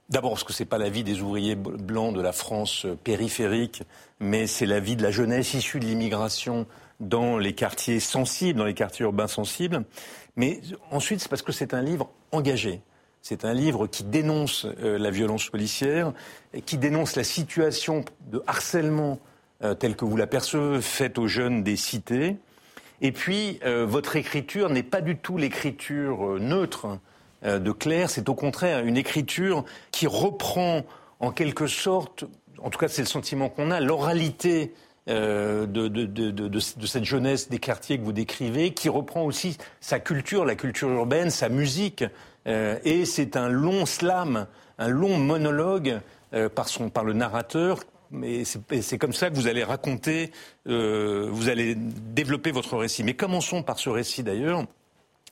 D'abord 0.09 0.33
parce 0.33 0.45
que 0.45 0.53
ce 0.53 0.63
n'est 0.63 0.69
pas 0.69 0.79
la 0.79 0.91
vie 0.91 1.05
des 1.05 1.21
ouvriers 1.21 1.55
blancs 1.55 2.15
de 2.15 2.21
la 2.21 2.33
France 2.33 2.85
euh, 2.85 2.97
périphérique, 2.97 3.83
mais 4.21 4.47
c'est 4.47 4.67
la 4.67 4.81
vie 4.81 4.97
de 4.97 5.03
la 5.03 5.11
jeunesse 5.11 5.55
issue 5.55 5.81
de 5.81 5.87
l'immigration 5.87 6.67
dans 7.01 7.39
les 7.39 7.55
quartiers 7.55 8.01
sensibles, 8.01 8.59
dans 8.59 8.65
les 8.65 8.75
quartiers 8.75 9.05
urbains 9.05 9.27
sensibles. 9.27 9.85
Mais 10.37 10.61
ensuite, 10.91 11.21
c'est 11.21 11.29
parce 11.29 11.43
que 11.43 11.53
c'est 11.53 11.75
un 11.75 11.83
livre 11.83 12.11
engagé. 12.31 12.83
C'est 13.23 13.45
un 13.45 13.55
livre 13.55 13.87
qui 13.87 14.05
dénonce 14.05 14.67
euh, 14.83 14.99
la 14.99 15.11
violence 15.11 15.49
policière, 15.49 16.13
qui 16.67 16.77
dénonce 16.77 17.17
la 17.17 17.25
situation 17.25 18.05
de 18.31 18.43
harcèlement 18.47 19.19
euh, 19.63 19.75
telle 19.75 19.97
que 19.97 20.05
vous 20.05 20.17
l'apercevez 20.17 20.83
faite 20.83 21.19
aux 21.19 21.29
jeunes 21.29 21.63
des 21.63 21.77
cités, 21.77 22.37
et 23.05 23.11
puis, 23.11 23.59
votre 23.65 24.15
écriture 24.15 24.71
n'est 24.71 24.85
pas 24.85 25.01
du 25.01 25.17
tout 25.17 25.37
l'écriture 25.37 26.39
neutre 26.39 26.87
euh, 26.87 26.97
de 27.45 27.73
Claire, 27.73 28.11
c'est 28.11 28.29
au 28.29 28.35
contraire 28.35 28.85
une 28.85 28.97
écriture 28.97 29.65
qui 29.91 30.07
reprend 30.07 30.83
en 31.21 31.31
quelque 31.31 31.67
sorte, 31.67 32.25
en 32.63 32.71
tout 32.71 32.79
cas 32.79 32.89
c'est 32.89 33.03
le 33.03 33.09
sentiment 33.09 33.49
qu'on 33.49 33.71
a, 33.71 33.81
l'oralité 33.81 34.75
de, 35.09 35.67
de, 35.67 36.87
cette 36.87 37.05
jeunesse 37.05 37.49
des 37.49 37.59
quartiers 37.59 37.99
que 37.99 38.05
vous 38.05 38.13
décrivez, 38.13 38.73
qui 38.73 38.89
reprend 38.89 39.23
aussi 39.25 39.59
sa 39.81 39.99
culture, 39.99 40.45
la 40.45 40.55
culture 40.55 40.89
urbaine, 40.91 41.31
sa 41.31 41.49
musique. 41.49 42.05
et 42.47 43.05
c'est 43.05 43.37
un 43.37 43.49
long 43.49 43.87
slam, 43.87 44.47
un 44.79 44.89
long 44.89 45.19
monologue 45.19 46.01
par, 46.55 46.69
son, 46.69 46.89
par 46.89 47.03
le 47.03 47.15
narrateur 47.15 47.81
mais 48.13 48.45
c'est 48.45 48.99
comme 48.99 49.15
ça 49.15 49.31
que 49.31 49.35
vous 49.35 49.47
allez 49.49 49.65
raconter, 49.65 50.31
euh, 50.69 51.29
vous 51.31 51.49
allez 51.49 51.75
développer 51.75 52.53
votre 52.53 52.77
récit. 52.77 53.03
Mais 53.03 53.15
commençons 53.15 53.63
par 53.63 53.79
ce 53.79 53.89
récit 53.89 54.23
d'ailleurs. 54.23 54.65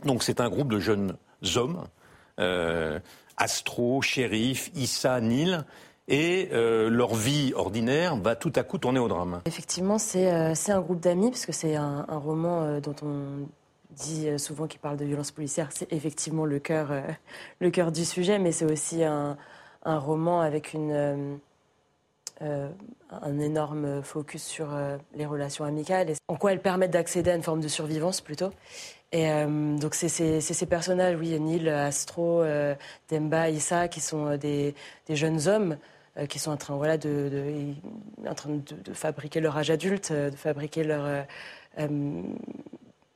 Donc 0.05 0.23
c'est 0.23 0.40
un 0.40 0.49
groupe 0.49 0.73
de 0.73 0.81
jeunes 0.81 1.17
hommes, 1.57 1.85
euh, 1.85 1.85
Astro, 3.37 4.02
Shérif, 4.02 4.70
Issa, 4.75 5.20
Nil, 5.20 5.64
et 6.09 6.49
euh, 6.52 6.90
leur 6.90 7.14
vie 7.14 7.52
ordinaire 7.54 8.16
va 8.16 8.35
tout 8.35 8.52
à 8.56 8.62
coup 8.62 8.78
tourner 8.78 8.99
au 8.99 9.09
drame. 9.09 9.42
Effectivement, 9.47 9.99
c'est 9.99 10.28
un 10.28 10.80
groupe 10.80 11.00
d'amis, 11.00 11.30
parce 11.30 11.47
que 11.47 11.52
c'est 11.52 11.76
un, 11.76 12.04
roman 12.09 12.80
dont 12.80 12.97
on 13.02 13.49
dit 13.90 14.26
souvent 14.38 14.66
qu'il 14.66 14.80
parle 14.80 14.97
de 14.97 15.04
violence 15.04 15.30
policière. 15.30 15.68
C'est 15.70 15.92
effectivement 15.92 16.44
le 16.44 16.59
cœur, 16.59 16.92
le 17.61 17.70
cœur 17.70 17.92
du 17.92 18.04
sujet, 18.04 18.38
mais 18.38 18.52
c'est 18.52 18.70
aussi 18.70 19.04
un, 19.04 19.37
un, 19.85 19.99
roman 19.99 20.40
avec 20.40 20.75
une 20.75 21.38
euh, 22.42 22.70
un 23.11 23.38
énorme 23.38 24.02
focus 24.02 24.42
sur 24.42 24.73
euh, 24.73 24.97
les 25.14 25.26
relations 25.26 25.66
amicales 25.66 26.09
et 26.09 26.14
en 26.26 26.37
quoi 26.37 26.52
elles 26.52 26.62
permettent 26.62 26.92
d'accéder 26.92 27.30
à 27.32 27.35
une 27.35 27.42
forme 27.42 27.61
de 27.61 27.68
survivance 27.68 28.23
plutôt? 28.23 28.49
Et 29.12 29.29
euh, 29.29 29.76
donc 29.76 29.95
c'est 29.95 30.09
ces 30.09 30.67
personnages, 30.67 31.17
oui, 31.19 31.38
Neil, 31.40 31.69
Astro, 31.69 32.45
Demba, 33.11 33.50
Issa, 33.50 33.88
qui 33.88 34.00
sont 34.00 34.37
des, 34.37 34.75
jeunes 35.09 35.49
hommes 35.49 35.79
qui 36.29 36.38
sont 36.38 36.50
en 36.52 36.57
train, 36.57 36.97
de, 36.97 37.75
fabriquer 38.93 39.40
leur 39.40 39.57
âge 39.57 39.71
adulte, 39.71 40.12
de 40.12 40.37
fabriquer 40.37 40.85
leur 40.85 41.26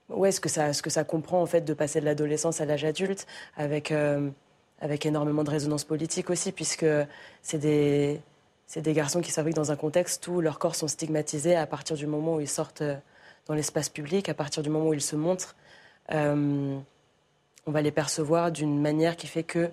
ouais, 0.09 0.33
ce 0.33 0.41
que 0.41 0.49
ça, 0.49 0.73
ce 0.73 0.83
que 0.83 0.91
ça 0.91 1.05
comprend 1.05 1.41
en 1.43 1.47
fait 1.47 1.61
de 1.63 1.75
passer 1.75 2.01
de 2.01 2.07
l'adolescence 2.07 2.61
à 2.61 2.65
l'âge 2.65 2.85
adulte, 2.85 3.27
avec 3.57 3.93
avec 4.81 5.07
énormément 5.07 5.45
de 5.45 5.51
résonance 5.51 5.85
politique 5.85 6.31
aussi, 6.31 6.53
puisque 6.53 6.87
c'est 7.43 7.59
des 7.59 8.21
c'est 8.67 8.81
des 8.81 8.93
garçons 8.93 9.21
qui 9.21 9.31
fabriquent 9.31 9.57
dans 9.57 9.73
un 9.73 9.77
contexte 9.77 10.27
où 10.27 10.41
leurs 10.41 10.59
corps 10.59 10.75
sont 10.75 10.89
stigmatisés 10.89 11.55
à 11.55 11.67
partir 11.67 11.97
du 11.97 12.07
moment 12.07 12.37
où 12.37 12.41
ils 12.41 12.49
sortent 12.49 12.83
euh, 12.83 12.97
dans 13.47 13.55
l'espace 13.55 13.89
public, 13.89 14.29
à 14.29 14.35
partir 14.35 14.63
du 14.63 14.71
moment 14.71 14.89
où 14.89 14.95
ils 14.95 15.03
se 15.03 15.17
montrent. 15.17 15.55
Euh, 16.13 16.79
on 17.67 17.71
va 17.71 17.83
les 17.83 17.91
percevoir 17.91 18.53
d'une 18.53 18.81
manière 18.81 19.17
qui 19.17 19.27
fait 19.27 19.43
que 19.43 19.71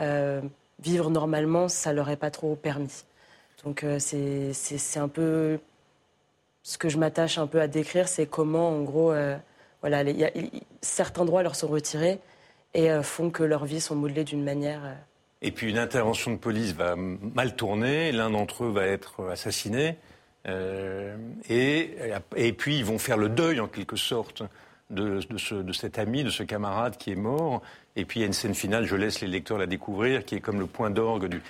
euh, 0.00 0.40
vivre 0.80 1.10
normalement, 1.10 1.68
ça 1.68 1.92
leur 1.92 2.08
est 2.10 2.16
pas 2.16 2.30
trop 2.30 2.56
permis. 2.56 3.04
Donc 3.64 3.84
c'est 3.98 4.52
un 4.96 5.08
peu 5.08 5.58
ce 6.62 6.76
que 6.76 6.88
je 6.88 6.98
m'attache 6.98 7.38
un 7.38 7.46
peu 7.46 7.60
à 7.60 7.68
décrire, 7.68 8.08
c'est 8.08 8.26
comment, 8.26 8.68
en 8.68 8.82
gros, 8.82 9.14
voilà, 9.80 10.04
certains 10.82 11.24
droits 11.24 11.42
leur 11.42 11.56
sont 11.56 11.68
retirés 11.68 12.18
et 12.74 12.90
font 13.02 13.30
que 13.30 13.42
leurs 13.42 13.64
vies 13.64 13.80
sont 13.80 13.94
modelées 13.94 14.24
d'une 14.24 14.44
manière 14.44 14.82
et 15.44 15.50
puis 15.50 15.68
une 15.68 15.78
intervention 15.78 16.30
de 16.30 16.38
police 16.38 16.72
va 16.72 16.96
mal 16.96 17.54
tourner, 17.54 18.12
l'un 18.12 18.30
d'entre 18.30 18.64
eux 18.64 18.70
va 18.70 18.86
être 18.86 19.28
assassiné, 19.30 19.96
euh, 20.48 21.16
et, 21.50 21.96
et, 22.34 22.52
puis 22.54 22.78
ils 22.78 22.84
vont 22.84 22.98
faire 22.98 23.18
le 23.18 23.28
deuil 23.28 23.60
en 23.60 23.68
quelque 23.68 23.96
sorte 23.96 24.42
de, 24.90 25.20
ce, 25.36 25.54
de, 25.54 25.72
cet 25.72 25.98
ami, 25.98 26.24
de 26.24 26.30
ce 26.30 26.42
camarade 26.42 26.96
qui 26.96 27.10
est 27.12 27.16
mort. 27.16 27.62
Et 27.96 28.04
puis 28.04 28.20
il 28.20 28.22
y 28.22 28.24
a 28.24 28.26
une 28.26 28.32
scène 28.32 28.54
finale, 28.54 28.84
je 28.84 28.96
laisse 28.96 29.20
les 29.20 29.28
lecteurs 29.28 29.58
la 29.58 29.66
découvrir, 29.66 30.24
qui 30.24 30.34
est 30.34 30.40
comme 30.40 30.60
le 30.60 30.66
point 30.66 30.90
d'orgue 30.90 31.26
du... 31.26 31.42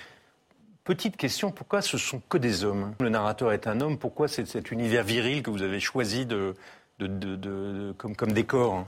Petite 0.85 1.17
question, 1.17 1.51
pourquoi 1.51 1.81
ce 1.81 1.97
sont 1.97 2.21
que 2.29 2.37
des 2.37 2.63
hommes? 2.63 2.95
Le 3.01 3.09
narrateur 3.09 3.53
est 3.53 3.67
un 3.67 3.81
homme, 3.81 3.97
pourquoi 3.97 4.29
c'est 4.29 4.47
cet 4.47 4.71
univers 4.71 5.03
viril 5.03 5.43
que 5.43 5.51
vous 5.51 5.63
avez 5.63 5.81
choisi 5.81 6.27
de, 6.27 6.55
de 6.99 7.95
comme, 7.97 8.15
comme 8.15 8.33
décor? 8.33 8.87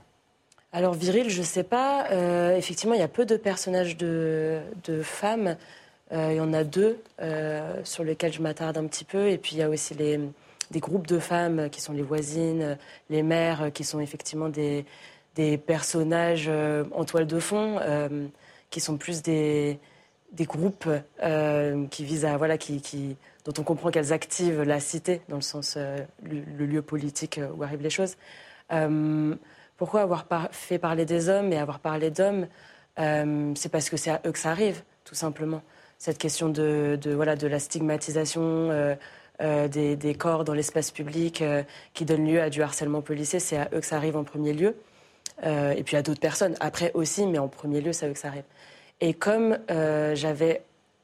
Alors 0.77 0.93
viril, 0.93 1.31
je 1.31 1.39
ne 1.39 1.45
sais 1.47 1.63
pas. 1.63 2.07
Euh, 2.11 2.55
effectivement, 2.55 2.95
il 2.95 3.01
y 3.01 3.03
a 3.05 3.09
peu 3.09 3.25
de 3.25 3.39
personnages 3.39 3.97
de, 3.97 4.61
femmes. 5.03 5.57
Euh, 6.13 6.29
il 6.33 6.37
y 6.37 6.41
en 6.41 6.53
a 6.53 6.65
deux 6.65 6.99
euh, 7.23 7.81
sur 7.83 8.05
lesquels 8.05 8.35
je 8.35 8.43
m'attarde 8.43 8.77
un 8.77 8.87
petit 8.87 9.05
peu. 9.05 9.29
Et 9.29 9.39
puis 9.39 9.53
il 9.57 9.59
y 9.61 9.63
a 9.63 9.71
aussi 9.71 9.95
les, 9.95 10.21
des 10.71 10.81
groupes 10.81 11.07
de 11.07 11.19
femmes 11.19 11.71
qui 11.71 11.81
sont 11.81 11.93
les 11.93 12.03
voisines, 12.03 12.77
les 13.11 13.23
mères, 13.23 13.73
qui 13.73 13.85
sont 13.85 14.01
effectivement 14.01 14.49
des, 14.49 14.85
des 15.35 15.59
personnages 15.59 16.51
en 16.93 17.05
toile 17.05 17.27
de 17.27 17.39
fond, 17.39 17.81
qui 18.71 18.81
sont 18.81 18.97
plus 18.97 19.23
des, 19.23 19.79
des 20.33 20.45
groupes 20.45 20.89
qui 21.91 22.05
visent 22.05 22.25
à 22.25 22.37
voilà 22.37 22.59
qui, 22.59 22.81
qui, 22.81 23.17
dont 23.45 23.53
on 23.59 23.63
comprend 23.63 23.91
qu'elles 23.91 24.13
activent 24.13 24.63
la 24.63 24.81
cité 24.81 25.23
dans 25.29 25.37
le 25.37 25.43
sens 25.43 25.79
le, 26.23 26.67
lieu 26.67 26.83
politique 26.83 27.41
où 27.57 27.63
arrivent 27.63 27.83
les 27.83 27.91
choses. 27.91 28.17
pourquoi 29.77 30.03
avoir 30.03 30.27
fait 30.51 30.79
parler 30.79 31.05
des 31.05 31.29
hommes 31.29 31.53
et 31.53 31.59
avoir 31.59 31.79
parlé 31.79 32.11
d'hommes 32.11 32.49
C'est 32.97 33.69
parce 33.71 33.89
que 33.89 33.97
c'est 33.97 34.11
à 34.11 34.21
eux 34.27 34.33
que 34.33 34.39
ça 34.39 34.51
arrive, 34.51 34.83
tout 35.05 35.15
simplement. 35.15 35.63
Cette 35.99 36.19
question 36.19 36.51
de, 36.51 36.99
de 37.01 37.13
voilà 37.13 37.37
de 37.37 37.47
la 37.47 37.59
stigmatisation 37.59 38.97
euh, 39.43 39.69
des, 39.69 40.15
corps 40.15 40.45
dans 40.45 40.55
l'espace 40.55 40.91
public 40.91 41.43
euh, 41.43 41.63
qui 41.93 42.07
donnent 42.07 42.27
lieu 42.27 42.41
à 42.41 42.49
du 42.49 42.63
harcèlement 42.63 43.03
policier, 43.03 43.39
c'est 43.39 43.59
à 43.59 43.69
eux 43.75 43.81
que 43.81 43.87
ça 43.87 43.97
arrive 43.97 44.17
en 44.17 44.25
premier 44.25 44.55
lieu. 44.55 44.77
Euh, 45.45 45.73
et 45.73 45.83
puis 45.83 45.97
à 45.99 46.03
d'autres 46.03 46.21
personnes, 46.21 46.57
après 46.59 46.91
aussi, 46.95 47.27
mais 47.27 47.39
en 47.39 47.49
premier 47.49 47.83
lieu, 47.83 47.93
c'est 47.93 48.07
à 48.07 48.09
eux 48.09 48.15
que 48.15 48.19
ça 48.19 48.29
arrive. 48.29 48.45
Et 49.03 49.13
comme 49.13 49.59
j'avais 49.69 50.63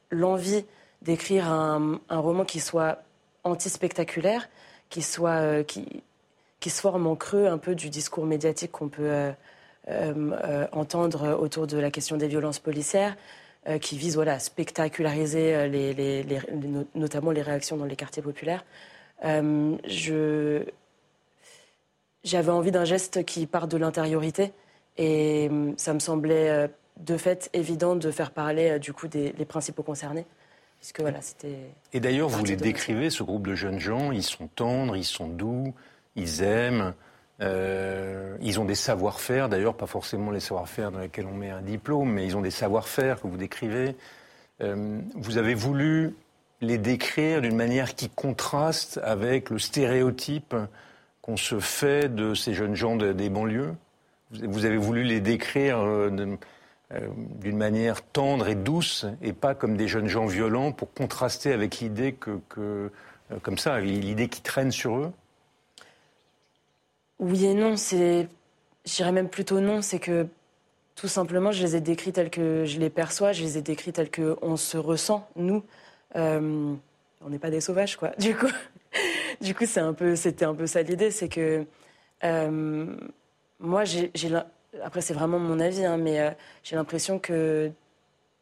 l'envie 0.09 0.65
d'écrire 1.03 1.51
un, 1.51 1.99
roman 2.09 2.43
qui 2.43 2.59
soit 2.59 3.03
anti-spectaculaire, 3.43 4.49
qui, 4.89 5.03
soit, 5.03 5.63
qui, 5.63 6.01
qui 6.59 6.71
se 6.71 6.81
forme 6.81 7.05
en 7.05 7.15
creux 7.15 7.45
un 7.45 7.59
peu 7.59 7.75
du 7.75 7.91
discours 7.91 8.25
médiatique 8.25 8.71
qu'on 8.71 8.89
peut 8.89 9.31
entendre 10.71 11.37
autour 11.39 11.67
de 11.67 11.77
la 11.77 11.91
question 11.91 12.17
des 12.17 12.27
violences 12.27 12.57
policières, 12.57 13.15
qui 13.79 13.97
vise 13.97 14.15
voilà, 14.15 14.33
à 14.33 14.39
spectaculariser 14.39 15.55
euh, 15.55 15.67
les, 15.67 16.25
notamment 16.95 17.31
les 17.31 17.41
réactions 17.41 17.77
dans 17.77 17.85
les 17.85 17.95
quartiers 17.95 18.23
populaires. 18.23 18.65
Euh, 19.25 19.77
je, 19.87 20.63
j'avais 22.23 22.51
envie 22.51 22.71
d'un 22.71 22.85
geste 22.85 23.23
qui 23.25 23.45
part 23.45 23.67
de 23.67 23.77
l'intériorité 23.77 24.51
et 24.97 25.49
ça 25.77 25.93
me 25.93 25.99
semblait 25.99 26.69
de 26.99 27.17
fait 27.17 27.49
évident 27.53 27.95
de 27.95 28.11
faire 28.11 28.31
parler 28.31 28.79
du 28.79 28.93
coup 28.93 29.07
des 29.07 29.31
les 29.31 29.45
principaux 29.45 29.83
concernés. 29.83 30.25
Puisque, 30.79 30.99
voilà, 30.99 31.19
et 31.93 32.01
d'ailleurs, 32.01 32.27
vous 32.27 32.43
les 32.43 32.57
décrivez, 32.57 33.09
ce 33.09 33.23
groupe 33.23 33.47
de 33.47 33.55
jeunes 33.55 33.79
gens, 33.79 34.11
ils 34.11 34.21
sont 34.21 34.47
tendres, 34.47 34.97
ils 34.97 35.05
sont 35.05 35.29
doux, 35.29 35.73
ils 36.17 36.43
aiment, 36.43 36.93
euh, 37.41 38.37
ils 38.41 38.59
ont 38.59 38.65
des 38.65 38.75
savoir-faire, 38.75 39.49
d'ailleurs 39.49 39.75
pas 39.75 39.87
forcément 39.87 40.31
les 40.31 40.39
savoir-faire 40.39 40.91
dans 40.91 40.99
lesquels 40.99 41.25
on 41.25 41.33
met 41.33 41.49
un 41.49 41.61
diplôme, 41.61 42.11
mais 42.11 42.25
ils 42.25 42.37
ont 42.37 42.41
des 42.41 42.51
savoir-faire 42.51 43.21
que 43.21 43.27
vous 43.27 43.37
décrivez. 43.37 43.95
Euh, 44.61 44.99
vous 45.15 45.37
avez 45.37 45.55
voulu 45.55 46.15
les 46.61 46.77
décrire 46.77 47.41
d'une 47.41 47.55
manière 47.55 47.95
qui 47.95 48.09
contraste 48.09 48.99
avec 49.03 49.49
le 49.49 49.59
stéréotype 49.59 50.55
qu'on 51.21 51.37
se 51.37 51.59
fait 51.59 52.13
de 52.13 52.33
ces 52.35 52.53
jeunes 52.53 52.75
gens 52.75 52.95
des 52.95 53.29
banlieues. 53.29 53.73
Vous 54.31 54.65
avez 54.65 54.77
voulu 54.77 55.03
les 55.03 55.19
décrire 55.19 55.79
euh, 55.79 56.09
d'une 57.41 57.57
manière 57.57 58.03
tendre 58.03 58.47
et 58.47 58.55
douce 58.55 59.05
et 59.21 59.33
pas 59.33 59.55
comme 59.55 59.75
des 59.75 59.87
jeunes 59.87 60.07
gens 60.07 60.25
violents 60.25 60.71
pour 60.71 60.93
contraster 60.93 61.51
avec 61.51 61.79
l'idée 61.79 62.13
que, 62.13 62.91
comme 63.41 63.57
ça, 63.57 63.79
l'idée 63.79 64.27
qui 64.27 64.41
traîne 64.41 64.71
sur 64.71 64.97
eux. 64.97 65.11
Oui 67.23 67.45
et 67.45 67.53
non, 67.53 67.77
c'est. 67.77 68.27
Je 68.85 68.95
dirais 68.95 69.13
même 69.13 69.29
plutôt 69.29 69.61
non, 69.61 69.81
c'est 69.81 69.99
que 69.99 70.27
tout 70.95 71.07
simplement, 71.07 71.53
je 71.53 71.63
les 71.63 71.77
ai 71.77 71.81
décrits 71.81 72.11
tels 72.11 72.29
que 72.29 72.65
je 72.65 72.79
les 72.79 72.89
perçois, 72.89 73.31
je 73.31 73.43
les 73.43 73.57
ai 73.57 73.61
décrits 73.61 73.93
tels 73.93 74.11
qu'on 74.11 74.57
se 74.57 74.77
ressent, 74.77 75.25
nous. 75.37 75.63
Euh, 76.17 76.73
on 77.21 77.29
n'est 77.29 77.39
pas 77.39 77.49
des 77.49 77.61
sauvages, 77.61 77.95
quoi. 77.95 78.09
Du 78.19 78.35
coup, 78.35 78.51
du 79.41 79.55
coup 79.55 79.65
c'est 79.65 79.79
un 79.79 79.93
peu, 79.93 80.17
c'était 80.17 80.43
un 80.43 80.53
peu 80.53 80.67
ça 80.67 80.81
l'idée, 80.81 81.11
c'est 81.11 81.29
que 81.29 81.65
euh, 82.25 82.95
moi, 83.59 83.85
j'ai, 83.85 84.11
après 84.83 84.99
c'est 84.99 85.13
vraiment 85.13 85.39
mon 85.39 85.61
avis, 85.61 85.85
hein, 85.85 85.95
mais 85.95 86.19
euh, 86.19 86.31
j'ai 86.63 86.75
l'impression 86.75 87.19
que 87.19 87.71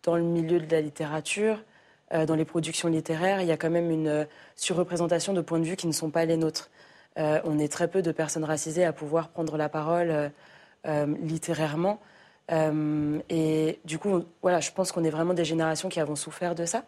dans 0.01 0.15
le 0.15 0.23
milieu 0.23 0.59
de 0.59 0.71
la 0.71 0.81
littérature, 0.81 1.63
dans 2.11 2.35
les 2.35 2.45
productions 2.45 2.89
littéraires, 2.89 3.41
il 3.41 3.47
y 3.47 3.51
a 3.51 3.57
quand 3.57 3.69
même 3.69 3.91
une 3.91 4.27
surreprésentation 4.55 5.33
de 5.33 5.41
points 5.41 5.59
de 5.59 5.65
vue 5.65 5.77
qui 5.77 5.87
ne 5.87 5.93
sont 5.93 6.09
pas 6.09 6.25
les 6.25 6.35
nôtres. 6.35 6.69
Euh, 7.17 7.39
on 7.43 7.59
est 7.59 7.71
très 7.71 7.87
peu 7.87 8.01
de 8.01 8.11
personnes 8.11 8.43
racisées 8.43 8.85
à 8.85 8.93
pouvoir 8.93 9.29
prendre 9.29 9.57
la 9.57 9.69
parole 9.69 10.11
euh, 10.11 10.29
euh, 10.87 11.15
littérairement. 11.21 11.99
et 13.29 13.79
du 13.85 13.97
coup, 13.97 14.25
voilà, 14.41 14.59
je 14.59 14.71
pense 14.71 14.91
qu'on 14.91 15.03
est 15.03 15.09
vraiment 15.09 15.33
des 15.33 15.45
générations 15.45 15.89
qui 15.89 15.99
avons 15.99 16.15
souffert 16.15 16.55
de 16.55 16.65
ça. 16.65 16.83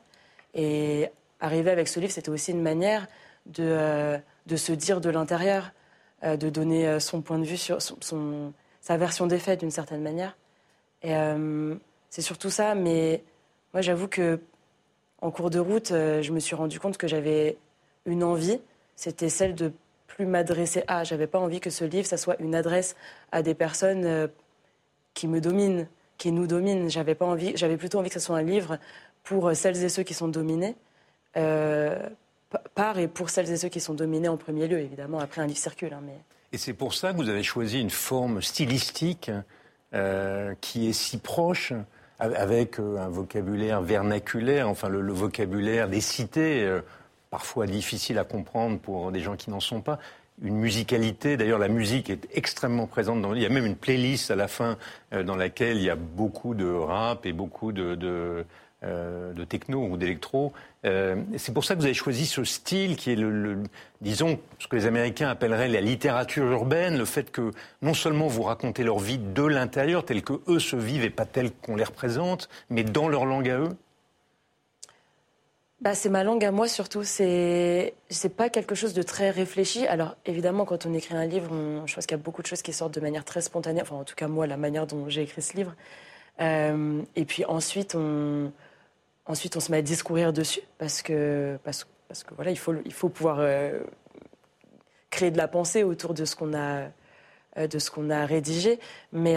Et 0.53 1.09
arriver 1.39 1.71
avec 1.71 1.87
ce 1.87 1.99
livre, 1.99 2.11
c'était 2.11 2.29
aussi 2.29 2.51
une 2.51 2.61
manière 2.61 3.07
de, 3.45 4.19
se 4.55 4.73
dire 4.73 4.99
de 4.99 5.09
l'intérieur, 5.09 5.71
de 6.21 6.49
donner 6.49 6.99
son 6.99 7.21
point 7.21 7.39
de 7.39 7.45
vue 7.45 7.57
sur 7.57 7.77
sa 7.81 8.97
version 8.97 9.25
des 9.27 9.39
faits 9.39 9.61
d'une 9.61 9.71
certaine 9.71 10.01
manière. 10.01 10.35
Et 11.01 11.13
c'est 12.09 12.21
surtout 12.21 12.49
ça, 12.49 12.75
mais 12.75 13.23
moi 13.73 13.81
j'avoue 13.81 14.09
que 14.09 14.41
en 15.21 15.31
cours 15.31 15.49
de 15.49 15.59
route, 15.59 15.89
je 15.89 16.31
me 16.31 16.39
suis 16.39 16.55
rendu 16.55 16.79
compte 16.79 16.97
que 16.97 17.07
j'avais 17.07 17.57
une 18.05 18.23
envie, 18.23 18.59
c'était 18.97 19.29
celle 19.29 19.55
de 19.55 19.71
plus 20.15 20.25
m'adresser 20.25 20.83
à. 20.87 21.03
J'avais 21.03 21.27
pas 21.27 21.39
envie 21.39 21.59
que 21.59 21.69
ce 21.69 21.83
livre, 21.83 22.05
ça 22.05 22.17
soit 22.17 22.39
une 22.39 22.55
adresse 22.55 22.95
à 23.31 23.41
des 23.41 23.55
personnes 23.55 24.05
euh, 24.05 24.27
qui 25.13 25.27
me 25.27 25.41
dominent, 25.41 25.87
qui 26.17 26.31
nous 26.31 26.47
dominent. 26.47 26.89
J'avais 26.89 27.15
pas 27.15 27.25
envie, 27.25 27.53
j'avais 27.55 27.77
plutôt 27.77 27.99
envie 27.99 28.09
que 28.09 28.19
ce 28.19 28.25
soit 28.25 28.37
un 28.37 28.43
livre 28.43 28.77
pour 29.23 29.47
euh, 29.47 29.53
celles 29.53 29.83
et 29.83 29.89
ceux 29.89 30.03
qui 30.03 30.13
sont 30.13 30.27
dominés, 30.27 30.75
euh, 31.35 31.97
par 32.75 32.99
et 32.99 33.07
pour 33.07 33.29
celles 33.31 33.51
et 33.51 33.57
ceux 33.57 33.69
qui 33.69 33.79
sont 33.79 33.95
dominés 33.95 34.27
en 34.27 34.37
premier 34.37 34.67
lieu, 34.67 34.79
évidemment. 34.79 35.19
Après, 35.19 35.41
un 35.41 35.47
livre 35.47 35.59
circule. 35.59 35.93
Hein, 35.93 36.01
mais... 36.05 36.17
Et 36.51 36.57
c'est 36.57 36.73
pour 36.73 36.93
ça 36.93 37.11
que 37.11 37.17
vous 37.17 37.29
avez 37.29 37.43
choisi 37.43 37.81
une 37.81 37.89
forme 37.89 38.41
stylistique 38.41 39.31
qui 40.61 40.89
est 40.89 40.93
si 40.93 41.19
proche 41.19 41.71
avec 42.17 42.79
un 42.79 43.09
vocabulaire 43.09 43.83
vernaculaire, 43.83 44.67
enfin 44.67 44.89
le, 44.89 45.01
le 45.01 45.13
vocabulaire 45.13 45.87
des 45.87 46.01
cités 46.01 46.67
parfois 47.33 47.65
difficile 47.65 48.19
à 48.19 48.25
comprendre 48.25 48.77
pour 48.77 49.11
des 49.11 49.19
gens 49.19 49.35
qui 49.35 49.49
n'en 49.49 49.59
sont 49.59 49.81
pas. 49.81 49.97
Une 50.43 50.55
musicalité, 50.55 51.35
d'ailleurs 51.35 51.57
la 51.57 51.67
musique 51.67 52.11
est 52.11 52.27
extrêmement 52.31 52.85
présente 52.85 53.25
Il 53.35 53.41
y 53.41 53.45
a 53.47 53.49
même 53.49 53.65
une 53.65 53.75
playlist 53.75 54.29
à 54.29 54.35
la 54.35 54.47
fin 54.47 54.77
euh, 55.13 55.23
dans 55.23 55.35
laquelle 55.35 55.77
il 55.77 55.83
y 55.83 55.89
a 55.89 55.95
beaucoup 55.95 56.53
de 56.53 56.71
rap 56.71 57.25
et 57.25 57.33
beaucoup 57.33 57.71
de, 57.71 57.95
de, 57.95 58.45
euh, 58.83 59.45
techno 59.45 59.83
ou 59.83 59.97
d'électro. 59.97 60.53
Euh, 60.85 61.15
c'est 61.37 61.55
pour 61.55 61.65
ça 61.65 61.73
que 61.73 61.79
vous 61.79 61.85
avez 61.85 61.95
choisi 61.95 62.27
ce 62.27 62.43
style 62.43 62.97
qui 62.97 63.09
est 63.11 63.15
le, 63.15 63.63
disons, 64.01 64.37
ce 64.59 64.67
que 64.67 64.75
les 64.75 64.85
Américains 64.85 65.29
appelleraient 65.29 65.69
la 65.69 65.81
littérature 65.81 66.45
urbaine, 66.51 66.99
le 66.99 67.05
fait 67.05 67.31
que 67.31 67.49
non 67.81 67.95
seulement 67.95 68.27
vous 68.27 68.43
racontez 68.43 68.83
leur 68.83 68.99
vie 68.99 69.17
de 69.17 69.43
l'intérieur, 69.43 70.05
telle 70.05 70.21
que 70.21 70.39
eux 70.47 70.59
se 70.59 70.75
vivent 70.75 71.03
et 71.03 71.09
pas 71.09 71.25
telle 71.25 71.49
qu'on 71.51 71.77
les 71.77 71.83
représente, 71.83 72.47
mais 72.69 72.83
dans 72.83 73.07
leur 73.07 73.25
langue 73.25 73.49
à 73.49 73.57
eux 73.57 73.75
bah, 75.83 75.95
c'est 75.95 76.07
ma 76.07 76.23
langue 76.23 76.45
à 76.45 76.51
moi 76.51 76.69
surtout. 76.69 77.03
C'est 77.03 77.93
pas 78.37 78.49
quelque 78.49 78.73
chose 78.73 78.93
de 78.93 79.01
très 79.01 79.29
réfléchi. 79.31 79.85
Alors 79.87 80.15
évidemment, 80.25 80.63
quand 80.63 80.85
on 80.85 80.93
écrit 80.93 81.13
un 81.13 81.25
livre, 81.25 81.49
je 81.85 81.93
pense 81.93 82.05
qu'il 82.05 82.17
y 82.17 82.19
a 82.19 82.23
beaucoup 82.23 82.41
de 82.41 82.47
choses 82.47 82.61
qui 82.61 82.71
sortent 82.71 82.93
de 82.93 83.01
manière 83.01 83.25
très 83.25 83.41
spontanée. 83.41 83.81
Enfin, 83.81 83.97
en 83.97 84.05
tout 84.05 84.15
cas 84.15 84.29
moi, 84.29 84.47
la 84.47 84.55
manière 84.55 84.87
dont 84.87 85.09
j'ai 85.09 85.23
écrit 85.23 85.41
ce 85.41 85.57
livre. 85.57 85.75
Euh, 86.39 87.01
et 87.17 87.25
puis 87.25 87.43
ensuite, 87.43 87.95
on 87.95 88.53
ensuite 89.25 89.57
on 89.57 89.59
se 89.59 89.71
met 89.71 89.79
à 89.79 89.81
discourir 89.81 90.31
dessus 90.31 90.61
parce 90.77 91.01
que 91.01 91.57
parce, 91.65 91.83
que 91.83 92.33
voilà, 92.33 92.51
il 92.51 92.57
faut 92.57 92.75
il 92.85 92.93
faut 92.93 93.09
pouvoir 93.09 93.39
euh, 93.39 93.81
créer 95.09 95.31
de 95.31 95.37
la 95.37 95.49
pensée 95.49 95.83
autour 95.83 96.13
de 96.13 96.23
ce 96.23 96.37
qu'on 96.37 96.53
a 96.53 96.87
euh, 97.57 97.67
de 97.67 97.77
ce 97.77 97.91
a 98.09 98.25
rédigé. 98.25 98.79
Mais 99.11 99.35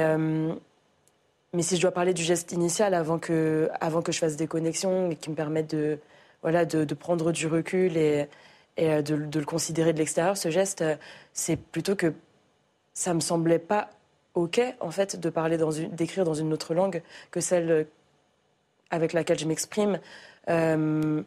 mais 1.52 1.62
si 1.62 1.76
je 1.76 1.82
dois 1.82 1.92
parler 1.92 2.14
du 2.14 2.22
geste 2.22 2.52
initial 2.52 2.94
avant 2.94 3.18
que, 3.18 3.68
avant 3.80 4.02
que 4.02 4.12
je 4.12 4.18
fasse 4.18 4.36
des 4.36 4.46
connexions 4.46 5.10
et 5.10 5.16
qui 5.16 5.30
me 5.30 5.34
permettent 5.34 5.74
de, 5.74 5.98
voilà, 6.46 6.64
de, 6.64 6.94
prendre 6.94 7.32
du 7.32 7.48
recul 7.48 7.96
et, 7.96 8.28
euh, 8.78 9.02
de, 9.02 9.16
le 9.16 9.44
considérer 9.44 9.92
de 9.92 9.98
l'extérieur, 9.98 10.36
ce 10.36 10.48
geste, 10.48 10.80
euh, 10.80 10.94
c'est 11.32 11.56
plutôt 11.56 11.96
que 11.96 12.14
ça 12.94 13.14
me 13.14 13.18
semblait 13.18 13.58
pas 13.58 13.90
ok 14.34 14.60
en 14.78 14.92
fait 14.92 15.18
de 15.18 15.28
parler 15.28 15.56
dans 15.56 15.70
d'écrire 15.72 16.22
dans 16.24 16.34
une 16.34 16.52
autre 16.52 16.72
langue 16.72 17.02
que 17.32 17.40
celle 17.40 17.88
avec 18.90 19.12
laquelle 19.12 19.40
je 19.40 19.46
m'exprime. 19.46 19.98
Euh, 20.48 21.20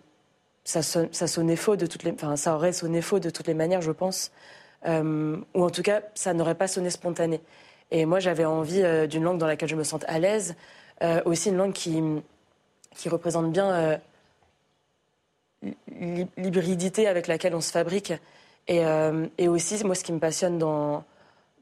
ça, 0.63 0.82
ça, 0.82 1.27
sonnait 1.27 1.58
faux 1.58 1.75
de 1.75 1.86
toutes 1.86 2.03
les, 2.03 2.13
enfin, 2.13 2.38
ça 2.38 2.55
aurait 2.55 2.71
sonné 2.71 3.01
faux 3.01 3.19
de 3.19 3.29
toutes 3.29 3.47
les 3.47 3.53
manières, 3.53 3.82
je 3.82 3.91
pense, 3.91 4.32
ou 4.86 5.63
en 5.63 5.69
tout 5.69 5.82
cas, 5.82 6.01
ça 6.15 6.34
n'aurait 6.34 6.55
pas 6.55 6.69
sonné 6.69 6.89
spontané. 6.91 7.41
Et 7.91 8.05
moi, 8.05 8.19
j'avais 8.19 8.45
envie 8.45 8.84
d'une 9.10 9.23
langue 9.23 9.38
dans 9.38 9.47
laquelle 9.47 9.67
je 9.67 9.75
me 9.75 9.84
sente 9.84 10.05
à 10.08 10.17
l'aise, 10.17 10.55
aussi 11.25 11.49
une 11.49 11.58
langue 11.58 11.73
qui, 11.73 12.01
qui 12.95 13.10
représente 13.10 13.51
bien 13.51 13.99
l'hybridité 15.99 17.07
avec 17.07 17.27
laquelle 17.27 17.55
on 17.55 17.62
se 17.62 17.71
fabrique. 17.71 18.13
Et, 18.67 18.85
euh, 18.85 19.27
et, 19.38 19.47
aussi, 19.47 19.83
moi, 19.83 19.95
ce 19.95 20.03
qui 20.03 20.13
me 20.13 20.19
passionne 20.19 20.57
dans, 20.57 21.03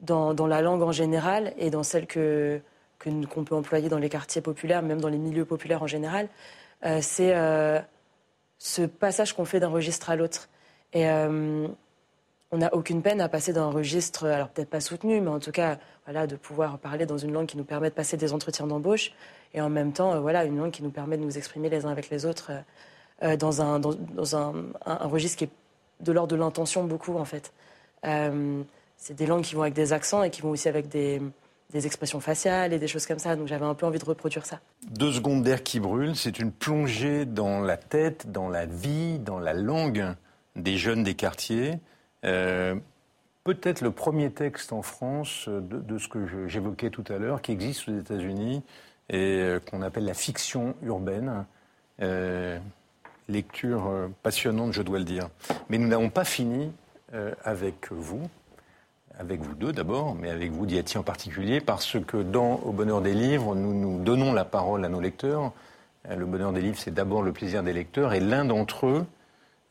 dans, 0.01 0.47
la 0.47 0.61
langue 0.61 0.81
en 0.81 0.91
général 0.91 1.53
et 1.57 1.69
dans 1.69 1.83
celle 1.83 2.07
que 2.07 2.61
qu'on 2.99 3.43
peut 3.43 3.55
employer 3.55 3.89
dans 3.89 3.99
les 3.99 4.09
quartiers 4.09 4.41
populaires, 4.41 4.81
même 4.81 4.99
dans 4.99 5.07
les 5.07 5.19
milieux 5.19 5.45
populaires 5.45 5.83
en 5.83 5.87
général, 5.87 6.29
euh, 6.83 6.97
c'est 6.99 7.35
euh, 7.35 7.79
ce 8.57 8.81
passage 8.81 9.33
qu'on 9.33 9.45
fait 9.45 9.59
d'un 9.59 9.67
registre 9.67 10.09
à 10.09 10.15
l'autre. 10.15 10.49
Et, 10.93 11.07
on 12.49 12.59
n'a 12.59 12.73
aucune 12.73 13.01
peine 13.01 13.19
à 13.19 13.27
passer 13.27 13.51
d'un 13.51 13.69
registre, 13.69 14.25
alors 14.25 14.47
peut-être 14.47 14.69
pas 14.69 14.79
soutenu, 14.79 15.19
mais 15.19 15.29
en 15.29 15.39
tout 15.39 15.51
cas, 15.51 15.79
voilà, 16.05 16.27
de 16.27 16.37
pouvoir 16.37 16.79
parler 16.79 17.05
dans 17.05 17.17
une 17.17 17.33
langue 17.33 17.45
qui 17.45 17.57
nous 17.57 17.65
permet 17.65 17.89
de 17.89 17.93
passer 17.93 18.15
des 18.15 18.31
entretiens 18.31 18.67
d'embauche 18.67 19.11
et 19.53 19.59
en 19.59 19.69
même 19.69 19.91
temps, 19.91 20.17
voilà, 20.21 20.45
une 20.45 20.57
langue 20.57 20.71
qui 20.71 20.81
nous 20.81 20.89
permet 20.89 21.17
de 21.17 21.23
nous 21.23 21.37
exprimer 21.37 21.69
les 21.69 21.85
uns 21.85 21.89
avec 21.89 22.09
les 22.09 22.25
autres 22.25 22.53
dans, 23.21 23.61
un, 23.61 23.79
dans, 23.79 24.35
un, 24.35 24.53
registre 24.85 25.37
qui 25.37 25.43
est 25.45 25.49
de 26.01 26.11
l'ordre 26.11 26.29
de 26.29 26.35
l'intention 26.35 26.83
beaucoup, 26.83 27.17
en 27.17 27.25
fait. 27.25 27.51
c'est 28.03 29.13
des 29.15 29.25
langues 29.25 29.43
qui 29.43 29.55
vont 29.55 29.63
avec 29.63 29.73
des 29.73 29.93
accents 29.93 30.23
et 30.23 30.29
qui 30.29 30.41
vont 30.41 30.51
aussi 30.51 30.69
avec 30.69 30.87
des, 30.87 31.21
des 31.71 31.85
expressions 31.85 32.19
faciales 32.19 32.73
et 32.73 32.79
des 32.79 32.87
choses 32.87 33.05
comme 33.05 33.19
ça. 33.19 33.35
Donc 33.35 33.47
j'avais 33.47 33.65
un 33.65 33.73
peu 33.73 33.85
envie 33.85 33.99
de 33.99 34.05
reproduire 34.05 34.45
ça. 34.45 34.59
Deux 34.89 35.11
secondes 35.11 35.43
d'air 35.43 35.63
qui 35.63 35.79
brûle, 35.79 36.15
c'est 36.15 36.39
une 36.39 36.51
plongée 36.51 37.25
dans 37.25 37.59
la 37.59 37.77
tête, 37.77 38.31
dans 38.31 38.49
la 38.49 38.65
vie, 38.65 39.19
dans 39.19 39.39
la 39.39 39.53
langue 39.53 40.15
des 40.55 40.77
jeunes 40.77 41.03
des 41.03 41.13
quartiers. 41.13 41.79
Euh, 42.25 42.75
peut-être 43.43 43.81
le 43.81 43.91
premier 43.91 44.31
texte 44.31 44.73
en 44.73 44.81
France 44.81 45.47
de, 45.49 45.97
ce 45.97 46.07
que 46.07 46.47
j'évoquais 46.47 46.89
tout 46.89 47.03
à 47.09 47.17
l'heure, 47.17 47.41
qui 47.41 47.51
existe 47.51 47.87
aux 47.89 47.99
États-Unis 47.99 48.63
et 49.09 49.39
euh, 49.41 49.59
qu'on 49.59 49.81
appelle 49.81 50.05
la 50.05 50.13
fiction 50.13 50.75
urbaine. 50.83 51.45
Euh, 52.01 52.59
lecture 53.27 54.09
passionnante, 54.23 54.73
je 54.73 54.81
dois 54.81 54.99
le 54.99 55.05
dire. 55.05 55.29
Mais 55.69 55.77
nous 55.77 55.87
n'avons 55.87 56.09
pas 56.09 56.23
fini 56.23 56.71
avec 57.43 57.91
vous 57.91 58.27
avec 59.19 59.41
vous 59.41 59.55
deux 59.55 59.71
d'abord, 59.71 60.15
mais 60.15 60.29
avec 60.29 60.51
vous, 60.51 60.65
Diati 60.65 60.97
en 60.97 61.03
particulier, 61.03 61.59
parce 61.59 61.97
que 62.05 62.17
dans 62.17 62.55
Au 62.65 62.71
bonheur 62.71 63.01
des 63.01 63.13
livres, 63.13 63.55
nous 63.55 63.73
nous 63.73 64.03
donnons 64.03 64.33
la 64.33 64.45
parole 64.45 64.85
à 64.85 64.89
nos 64.89 65.01
lecteurs. 65.01 65.51
Euh, 66.09 66.15
le 66.15 66.25
bonheur 66.25 66.53
des 66.53 66.61
livres, 66.61 66.77
c'est 66.77 66.93
d'abord 66.93 67.21
le 67.21 67.31
plaisir 67.31 67.63
des 67.63 67.73
lecteurs, 67.73 68.13
et 68.13 68.19
l'un 68.19 68.45
d'entre 68.45 68.87
eux, 68.87 69.05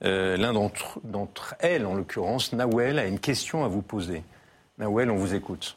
euh, 0.04 0.36
l'un 0.36 0.52
d'entre 0.52 1.54
elles, 1.60 1.86
en 1.86 1.94
l'occurrence, 1.94 2.52
Nawel, 2.52 2.98
a 2.98 3.06
une 3.06 3.20
question 3.20 3.64
à 3.64 3.68
vous 3.68 3.82
poser. 3.82 4.22
Nawel, 4.78 5.10
on 5.10 5.16
vous 5.16 5.34
écoute. 5.34 5.76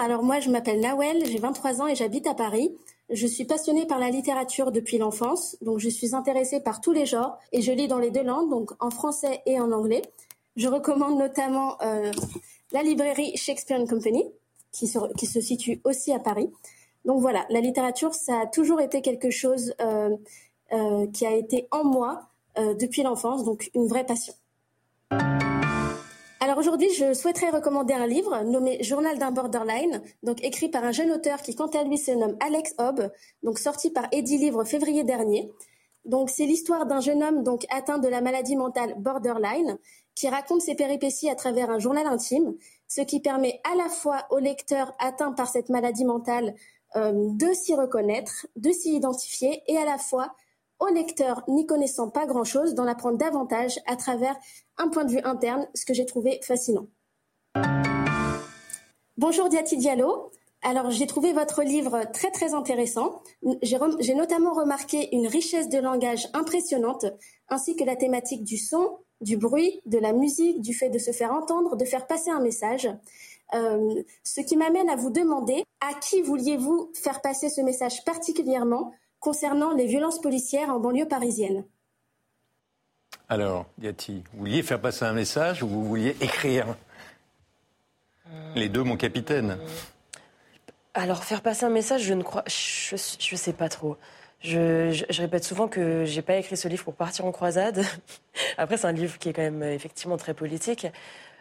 Alors 0.00 0.22
moi 0.22 0.40
je 0.40 0.50
m'appelle 0.50 0.80
Nawel, 0.80 1.24
j'ai 1.26 1.38
23 1.38 1.82
ans 1.82 1.86
et 1.86 1.94
j'habite 1.94 2.26
à 2.26 2.34
Paris. 2.34 2.74
Je 3.10 3.26
suis 3.26 3.44
passionnée 3.44 3.86
par 3.86 3.98
la 3.98 4.10
littérature 4.10 4.72
depuis 4.72 4.98
l'enfance, 4.98 5.56
donc 5.62 5.78
je 5.78 5.88
suis 5.88 6.14
intéressée 6.14 6.60
par 6.60 6.80
tous 6.80 6.92
les 6.92 7.06
genres 7.06 7.38
et 7.52 7.60
je 7.60 7.72
lis 7.72 7.88
dans 7.88 7.98
les 7.98 8.10
deux 8.10 8.22
langues, 8.22 8.48
donc 8.48 8.70
en 8.80 8.90
français 8.90 9.42
et 9.46 9.60
en 9.60 9.72
anglais. 9.72 10.02
Je 10.56 10.68
recommande 10.68 11.18
notamment 11.18 11.76
euh, 11.82 12.12
la 12.72 12.82
librairie 12.82 13.36
Shakespeare 13.36 13.84
Company, 13.88 14.24
qui 14.72 14.86
se, 14.86 15.40
situe 15.40 15.80
aussi 15.84 16.12
à 16.12 16.18
Paris. 16.18 16.50
Donc 17.04 17.20
voilà, 17.20 17.44
la 17.50 17.60
littérature, 17.60 18.14
ça 18.14 18.40
a 18.42 18.46
toujours 18.46 18.80
été 18.80 19.02
quelque 19.02 19.30
chose 19.30 19.74
euh, 19.80 20.16
euh, 20.72 21.06
qui 21.08 21.26
a 21.26 21.34
été 21.34 21.66
en 21.70 21.84
moi 21.84 22.26
depuis 22.78 23.02
l'enfance, 23.02 23.44
donc 23.44 23.70
une 23.74 23.86
vraie 23.86 24.04
passion. 24.04 24.34
Alors 26.42 26.56
aujourd'hui, 26.56 26.88
je 26.94 27.12
souhaiterais 27.12 27.50
recommander 27.50 27.92
un 27.92 28.06
livre 28.06 28.44
nommé 28.44 28.82
Journal 28.82 29.18
d'un 29.18 29.30
borderline, 29.30 30.00
donc 30.22 30.42
écrit 30.42 30.70
par 30.70 30.82
un 30.84 30.90
jeune 30.90 31.12
auteur 31.12 31.42
qui, 31.42 31.54
quant 31.54 31.66
à 31.66 31.84
lui, 31.84 31.98
se 31.98 32.12
nomme 32.12 32.38
Alex 32.40 32.74
Hobb, 32.78 33.10
donc 33.42 33.58
sorti 33.58 33.90
par 33.90 34.08
Eddie 34.10 34.38
Livre 34.38 34.64
février 34.64 35.04
dernier. 35.04 35.52
Donc 36.06 36.30
c'est 36.30 36.46
l'histoire 36.46 36.86
d'un 36.86 37.00
jeune 37.00 37.22
homme 37.22 37.42
donc 37.42 37.66
atteint 37.68 37.98
de 37.98 38.08
la 38.08 38.22
maladie 38.22 38.56
mentale 38.56 38.94
borderline 38.96 39.76
qui 40.14 40.30
raconte 40.30 40.62
ses 40.62 40.74
péripéties 40.74 41.28
à 41.28 41.34
travers 41.34 41.68
un 41.68 41.78
journal 41.78 42.06
intime, 42.06 42.54
ce 42.88 43.02
qui 43.02 43.20
permet 43.20 43.60
à 43.70 43.76
la 43.76 43.90
fois 43.90 44.24
au 44.30 44.38
lecteur 44.38 44.94
atteint 44.98 45.32
par 45.32 45.46
cette 45.46 45.68
maladie 45.68 46.06
mentale 46.06 46.54
euh, 46.96 47.12
de 47.14 47.52
s'y 47.52 47.74
reconnaître, 47.74 48.46
de 48.56 48.70
s'y 48.72 48.94
identifier 48.94 49.62
et 49.68 49.76
à 49.76 49.84
la 49.84 49.98
fois 49.98 50.34
au 50.80 50.88
lecteur 50.88 51.44
n'y 51.46 51.66
connaissant 51.66 52.08
pas 52.08 52.26
grand-chose 52.26 52.74
d'en 52.74 52.86
apprendre 52.86 53.18
davantage 53.18 53.78
à 53.86 53.96
travers 53.96 54.36
un 54.78 54.88
point 54.88 55.04
de 55.04 55.12
vue 55.12 55.20
interne, 55.24 55.68
ce 55.74 55.84
que 55.84 55.94
j'ai 55.94 56.06
trouvé 56.06 56.40
fascinant. 56.42 56.86
Bonjour 59.16 59.48
Diati 59.48 59.76
Diallo. 59.76 60.30
Alors 60.62 60.90
j'ai 60.90 61.06
trouvé 61.06 61.32
votre 61.32 61.62
livre 61.62 62.02
très 62.12 62.30
très 62.30 62.54
intéressant. 62.54 63.22
J'ai 63.62 64.14
notamment 64.14 64.52
remarqué 64.52 65.14
une 65.14 65.26
richesse 65.26 65.68
de 65.68 65.78
langage 65.78 66.28
impressionnante, 66.34 67.06
ainsi 67.48 67.76
que 67.76 67.84
la 67.84 67.96
thématique 67.96 68.44
du 68.44 68.58
son, 68.58 68.98
du 69.20 69.36
bruit, 69.36 69.80
de 69.86 69.98
la 69.98 70.12
musique, 70.12 70.60
du 70.60 70.74
fait 70.74 70.90
de 70.90 70.98
se 70.98 71.12
faire 71.12 71.32
entendre, 71.32 71.76
de 71.76 71.84
faire 71.84 72.06
passer 72.06 72.30
un 72.30 72.40
message. 72.40 72.88
Euh, 73.54 74.02
ce 74.22 74.40
qui 74.42 74.56
m'amène 74.56 74.88
à 74.88 74.96
vous 74.96 75.10
demander 75.10 75.64
à 75.80 75.94
qui 75.94 76.22
vouliez-vous 76.22 76.92
faire 76.94 77.20
passer 77.20 77.48
ce 77.48 77.60
message 77.62 78.04
particulièrement 78.04 78.92
concernant 79.20 79.74
les 79.74 79.86
violences 79.86 80.20
policières 80.20 80.70
en 80.70 80.80
banlieue 80.80 81.06
parisienne. 81.06 81.64
Alors, 83.28 83.66
Yati, 83.80 84.24
vous 84.32 84.40
vouliez 84.40 84.62
faire 84.62 84.80
passer 84.80 85.04
un 85.04 85.12
message 85.12 85.62
ou 85.62 85.68
vous 85.68 85.84
vouliez 85.84 86.16
écrire 86.20 86.66
Les 88.56 88.68
deux, 88.68 88.82
mon 88.82 88.96
capitaine? 88.96 89.58
Alors, 90.94 91.22
faire 91.22 91.42
passer 91.42 91.64
un 91.64 91.70
message, 91.70 92.02
je 92.02 92.14
ne 92.14 92.24
crois. 92.24 92.42
Je 92.46 92.94
ne 92.94 93.36
sais 93.36 93.52
pas 93.52 93.68
trop. 93.68 93.96
Je, 94.40 95.04
répète 95.20 95.44
souvent 95.44 95.68
que 95.68 96.04
j'ai 96.06 96.22
pas 96.22 96.36
écrit 96.36 96.56
ce 96.56 96.66
livre 96.66 96.82
pour 96.82 96.94
partir 96.94 97.26
en 97.26 97.30
croisade. 97.30 97.84
Après, 98.58 98.78
c'est 98.78 98.86
un 98.86 98.92
livre 98.92 99.18
qui 99.18 99.28
est 99.28 99.32
quand 99.32 99.42
même 99.42 99.62
effectivement 99.62 100.16
très 100.16 100.34
politique. 100.34 100.86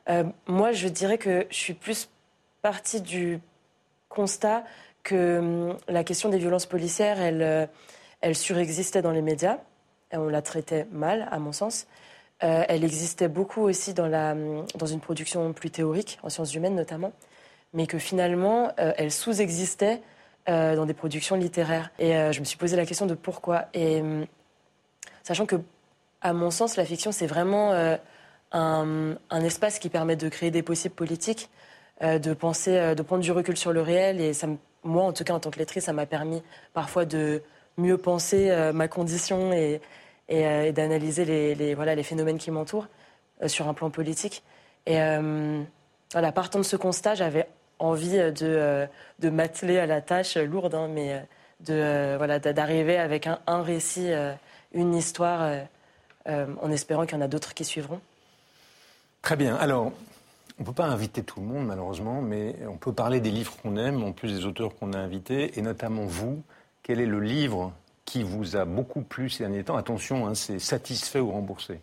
Euh, 0.10 0.26
moi, 0.48 0.74
je 0.74 0.88
dirais 0.90 1.18
que 1.18 1.48
je 1.50 1.56
suis 1.56 1.74
plus 1.74 2.10
partie 2.62 3.02
du 3.02 3.40
constat 4.10 4.64
que 5.04 5.40
hum, 5.40 5.78
la 5.88 6.04
question 6.04 6.30
des 6.30 6.38
violences 6.38 6.66
policières, 6.66 7.20
elle, 7.20 7.42
euh, 7.42 7.66
elle 8.22 8.36
surexistait 8.36 9.02
dans 9.02 9.12
les 9.12 9.22
médias. 9.22 9.58
Et 10.12 10.18
on 10.18 10.28
la 10.28 10.42
traitait 10.42 10.88
mal, 10.92 11.28
à 11.32 11.40
mon 11.40 11.52
sens. 11.52 11.88
Euh, 12.44 12.64
elle 12.68 12.84
existait 12.84 13.28
beaucoup 13.28 13.62
aussi 13.62 13.94
dans, 13.94 14.08
la, 14.08 14.32
hum, 14.32 14.66
dans 14.76 14.86
une 14.86 15.00
production 15.00 15.52
plus 15.54 15.70
théorique, 15.70 16.20
en 16.24 16.30
sciences 16.30 16.54
humaines 16.54 16.76
notamment, 16.76 17.12
mais 17.74 17.86
que 17.86 18.00
finalement, 18.00 18.72
euh, 18.80 18.94
elle 18.98 19.12
sous-existait 19.12 20.02
dans 20.48 20.88
des 20.88 20.96
productions 20.96 21.36
littéraires. 21.36 21.92
Et 22.00 22.14
je 22.32 22.40
me 22.40 22.46
suis 22.46 22.58
posé 22.58 22.76
la 22.76 22.88
question 22.88 23.06
de 23.06 23.14
pourquoi. 23.14 23.66
Et 23.76 24.02
hum, 24.02 24.26
sachant 25.22 25.46
que, 25.46 25.58
à 26.22 26.34
mon 26.34 26.50
sens, 26.50 26.76
la 26.76 26.86
fiction, 26.86 27.12
c'est 27.12 27.28
vraiment 27.28 27.72
un, 28.52 29.16
un, 29.30 29.44
espace 29.44 29.78
qui 29.78 29.90
permet 29.90 30.16
de 30.16 30.28
créer 30.28 30.50
des 30.50 30.64
possibles 30.64 30.96
politiques, 30.96 31.52
de 32.02 32.34
penser, 32.34 32.96
de 32.96 33.02
prendre 33.04 33.22
du 33.22 33.32
recul 33.32 33.58
sur 33.58 33.74
le 33.74 33.84
réel, 33.84 34.22
et 34.22 34.34
ça 34.34 34.48
me 34.48 34.58
moi, 34.84 35.04
en 35.04 35.14
tout 35.14 35.24
cas, 35.24 35.34
en 35.34 35.40
tant 35.40 35.52
que 35.52 35.60
lettrée, 35.60 35.82
ça 35.82 35.94
m'a 35.94 36.06
permis 36.06 36.42
parfois 36.74 37.06
de 37.06 37.42
mieux 37.78 37.98
penser 37.98 38.50
euh, 38.50 38.74
ma 38.74 38.88
condition 38.88 39.52
et, 39.54 39.82
euh, 40.32 40.72
d'analyser 40.72 41.26
les, 41.26 41.74
voilà, 41.74 41.96
les 41.96 42.04
phénomènes 42.04 42.38
qui 42.38 42.52
m'entourent 42.52 42.88
euh, 43.42 43.48
sur 43.48 43.68
un 43.68 43.74
plan 43.74 43.90
politique. 43.90 44.44
Et 44.86 44.98
voilà, 46.12 46.32
partant 46.32 46.58
de 46.58 46.64
ce 46.64 46.76
constat, 46.76 47.14
j'avais 47.14 47.48
envie 47.78 48.18
de, 48.18 48.88
de 49.20 49.30
m'atteler 49.30 49.78
à 49.78 49.86
la 49.86 50.02
tâche 50.02 50.36
lourde, 50.38 50.74
hein, 50.74 50.88
mais 50.88 51.24
de, 51.60 52.16
voilà, 52.18 52.40
d'arriver 52.40 52.98
avec 52.98 53.28
un, 53.28 53.40
un 53.46 53.62
récit, 53.62 54.10
une 54.74 54.96
histoire, 54.96 55.66
en 56.26 56.72
espérant 56.72 57.06
qu'il 57.06 57.18
y 57.18 57.22
en 57.22 57.24
a 57.24 57.28
d'autres 57.28 57.54
qui 57.54 57.66
suivront. 57.66 58.02
Très 59.22 59.36
bien. 59.36 59.56
Alors, 59.58 59.92
on 60.60 60.64
ne 60.64 60.66
peut 60.66 60.74
pas 60.74 60.88
inviter 60.88 61.24
tout 61.24 61.40
le 61.40 61.46
monde, 61.46 61.66
malheureusement, 61.66 62.22
mais 62.22 62.54
on 62.68 62.76
peut 62.76 62.92
parler 62.92 63.22
des 63.22 63.32
livres 63.32 63.56
qu'on 63.62 63.78
aime, 63.78 64.04
en 64.04 64.12
plus 64.12 64.34
des 64.34 64.46
auteurs 64.46 64.76
qu'on 64.76 64.92
a 64.92 64.98
invités, 64.98 65.58
et 65.58 65.62
notamment 65.62 66.04
vous. 66.04 66.44
Quel 66.84 67.00
est 67.00 67.06
le 67.06 67.22
livre 67.22 67.72
qui 68.04 68.24
vous 68.24 68.58
a 68.58 68.66
beaucoup 68.66 69.02
plu 69.02 69.30
ces 69.30 69.46
derniers 69.46 69.64
temps? 69.64 69.78
Attention, 69.78 70.28
hein, 70.28 70.36
c'est 70.36 70.60
satisfait 70.60 71.22
ou 71.22 71.32
remboursé. 71.32 71.80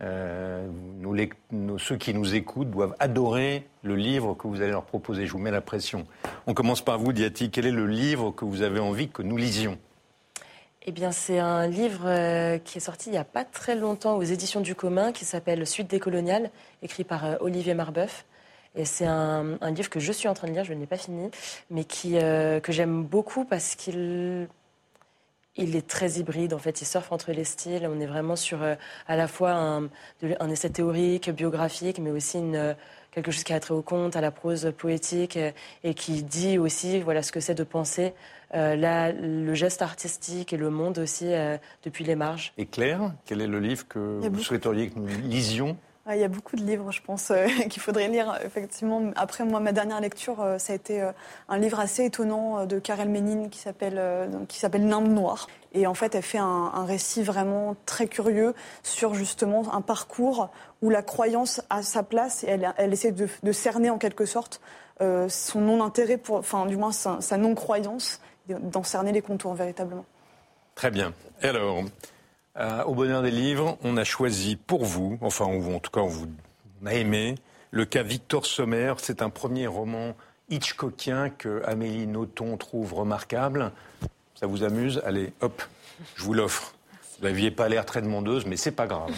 Euh, 0.00 0.66
ceux 1.78 1.96
qui 1.96 2.14
nous 2.14 2.34
écoutent 2.34 2.70
doivent 2.70 2.96
adorer 2.98 3.66
le 3.82 3.94
livre 3.94 4.34
que 4.34 4.48
vous 4.48 4.62
allez 4.62 4.72
leur 4.72 4.84
proposer. 4.84 5.26
Je 5.26 5.32
vous 5.32 5.38
mets 5.38 5.50
la 5.50 5.60
pression. 5.60 6.06
On 6.46 6.54
commence 6.54 6.82
par 6.82 6.98
vous, 6.98 7.12
Diati. 7.12 7.50
Quel 7.50 7.66
est 7.66 7.70
le 7.70 7.86
livre 7.86 8.30
que 8.30 8.46
vous 8.46 8.62
avez 8.62 8.80
envie 8.80 9.08
que 9.08 9.22
nous 9.22 9.36
lisions? 9.36 9.78
Eh 10.86 10.92
bien, 10.92 11.12
c'est 11.12 11.38
un 11.38 11.66
livre 11.66 12.04
euh, 12.04 12.58
qui 12.58 12.76
est 12.76 12.80
sorti 12.80 13.08
il 13.08 13.12
n'y 13.12 13.18
a 13.18 13.24
pas 13.24 13.44
très 13.44 13.74
longtemps 13.74 14.16
aux 14.16 14.22
éditions 14.22 14.60
du 14.60 14.74
commun, 14.74 15.12
qui 15.12 15.24
s'appelle 15.24 15.66
Suite 15.66 15.88
des 15.88 15.98
coloniales, 15.98 16.50
écrit 16.82 17.04
par 17.04 17.24
euh, 17.24 17.36
Olivier 17.40 17.72
Marbeuf. 17.72 18.26
Et 18.74 18.84
c'est 18.84 19.06
un, 19.06 19.56
livre 19.70 19.88
que 19.88 20.00
je 20.00 20.12
suis 20.12 20.28
en 20.28 20.34
train 20.34 20.48
de 20.48 20.52
lire, 20.52 20.64
je 20.64 20.74
ne 20.74 20.80
l'ai 20.80 20.86
pas 20.86 20.98
fini, 20.98 21.30
mais 21.70 21.84
qui, 21.84 22.18
euh, 22.18 22.60
que 22.60 22.72
j'aime 22.72 23.04
beaucoup 23.04 23.44
parce 23.44 23.76
qu'il 23.76 24.48
il 25.56 25.76
est 25.76 25.86
très 25.86 26.18
hybride. 26.18 26.52
En 26.52 26.58
fait, 26.58 26.82
il 26.82 26.84
surfe 26.84 27.12
entre 27.12 27.30
les 27.30 27.44
styles. 27.44 27.88
On 27.88 28.00
est 28.00 28.06
vraiment 28.06 28.34
sur 28.34 28.58
à 28.62 29.16
la 29.16 29.28
fois 29.28 29.52
un, 29.52 29.84
un, 30.40 30.50
essai 30.50 30.68
théorique, 30.70 31.30
biographique, 31.30 32.00
mais 32.00 32.10
aussi 32.10 32.38
une, 32.38 32.74
quelque 33.14 33.30
chose 33.30 33.44
qui 33.44 33.52
a 33.52 33.60
trait 33.60 33.74
au 33.74 33.82
conte, 33.82 34.16
à 34.16 34.20
la 34.20 34.30
prose 34.30 34.72
poétique, 34.76 35.38
et 35.84 35.94
qui 35.94 36.22
dit 36.22 36.58
aussi 36.58 37.00
voilà 37.00 37.22
ce 37.22 37.32
que 37.32 37.40
c'est 37.40 37.54
de 37.54 37.64
penser 37.64 38.12
euh, 38.54 39.12
le 39.20 39.54
geste 39.54 39.82
artistique 39.82 40.52
et 40.52 40.56
le 40.56 40.70
monde 40.70 40.98
aussi 40.98 41.26
euh, 41.32 41.56
depuis 41.82 42.04
les 42.04 42.14
marges. 42.14 42.52
Et 42.56 42.66
Claire, 42.66 43.12
quel 43.24 43.40
est 43.40 43.46
le 43.46 43.58
livre 43.58 43.86
que 43.88 44.20
vous 44.28 44.42
souhaiteriez 44.42 44.90
que 44.90 44.98
nous 44.98 45.08
lisions 45.28 45.76
il 46.12 46.18
y 46.18 46.24
a 46.24 46.28
beaucoup 46.28 46.56
de 46.56 46.62
livres, 46.62 46.92
je 46.92 47.00
pense, 47.00 47.30
euh, 47.30 47.46
qu'il 47.70 47.80
faudrait 47.80 48.08
lire. 48.08 48.38
Effectivement, 48.44 49.02
après 49.16 49.44
moi, 49.44 49.60
ma 49.60 49.72
dernière 49.72 50.00
lecture, 50.00 50.40
euh, 50.40 50.58
ça 50.58 50.72
a 50.72 50.76
été 50.76 51.00
euh, 51.00 51.12
un 51.48 51.58
livre 51.58 51.80
assez 51.80 52.04
étonnant 52.04 52.66
de 52.66 52.78
Karel 52.78 53.08
Ménine 53.08 53.48
qui 53.48 53.58
s'appelle 53.58 53.98
Nimbe 54.80 55.08
noir. 55.08 55.48
Et 55.72 55.86
en 55.86 55.94
fait, 55.94 56.14
elle 56.14 56.22
fait 56.22 56.38
un, 56.38 56.84
récit 56.84 57.22
vraiment 57.22 57.74
très 57.86 58.06
curieux 58.06 58.54
sur 58.82 59.14
justement 59.14 59.74
un 59.74 59.80
parcours 59.80 60.50
où 60.82 60.90
la 60.90 61.02
croyance 61.02 61.62
a 61.70 61.82
sa 61.82 62.02
place 62.02 62.44
et 62.44 62.48
elle, 62.48 62.74
elle 62.76 62.92
essaie 62.92 63.12
de, 63.12 63.52
cerner 63.52 63.90
en 63.90 63.98
quelque 63.98 64.26
sorte 64.26 64.60
son 65.00 65.60
non-intérêt, 65.60 66.20
enfin 66.28 66.66
du 66.66 66.76
moins 66.76 66.92
sa, 66.92 67.20
sa 67.20 67.36
non-croyance, 67.36 68.20
d'en 68.48 68.84
cerner 68.84 69.10
les 69.10 69.22
contours 69.22 69.54
véritablement. 69.54 70.04
Très 70.76 70.92
bien. 70.92 71.12
Alors, 71.42 71.82
euh, 72.58 72.84
au 72.84 72.94
bonheur 72.94 73.22
des 73.22 73.30
livres, 73.30 73.78
on 73.82 73.96
a 73.96 74.04
choisi 74.04 74.56
pour 74.56 74.84
vous, 74.84 75.18
enfin 75.20 75.44
en 75.44 75.78
tout 75.80 75.90
cas 75.90 76.00
on 76.00 76.08
vous 76.08 76.28
a 76.86 76.94
aimé, 76.94 77.34
le 77.70 77.84
cas 77.84 78.02
Victor 78.02 78.46
Sommer. 78.46 78.94
C'est 78.98 79.22
un 79.22 79.30
premier 79.30 79.66
roman 79.66 80.14
Hitchcockien 80.50 81.30
que 81.30 81.62
Amélie 81.64 82.06
Nothomb 82.06 82.56
trouve 82.56 82.94
remarquable. 82.94 83.72
Ça 84.34 84.46
vous 84.46 84.62
amuse? 84.62 85.02
Allez, 85.04 85.32
hop, 85.40 85.62
je 86.14 86.22
vous 86.22 86.34
l'offre. 86.34 86.74
Vous 87.18 87.26
n'aviez 87.26 87.50
pas 87.50 87.68
l'air 87.68 87.84
très 87.84 88.02
demandeuse, 88.02 88.46
mais 88.46 88.56
c'est 88.56 88.72
pas 88.72 88.86
grave. 88.86 89.10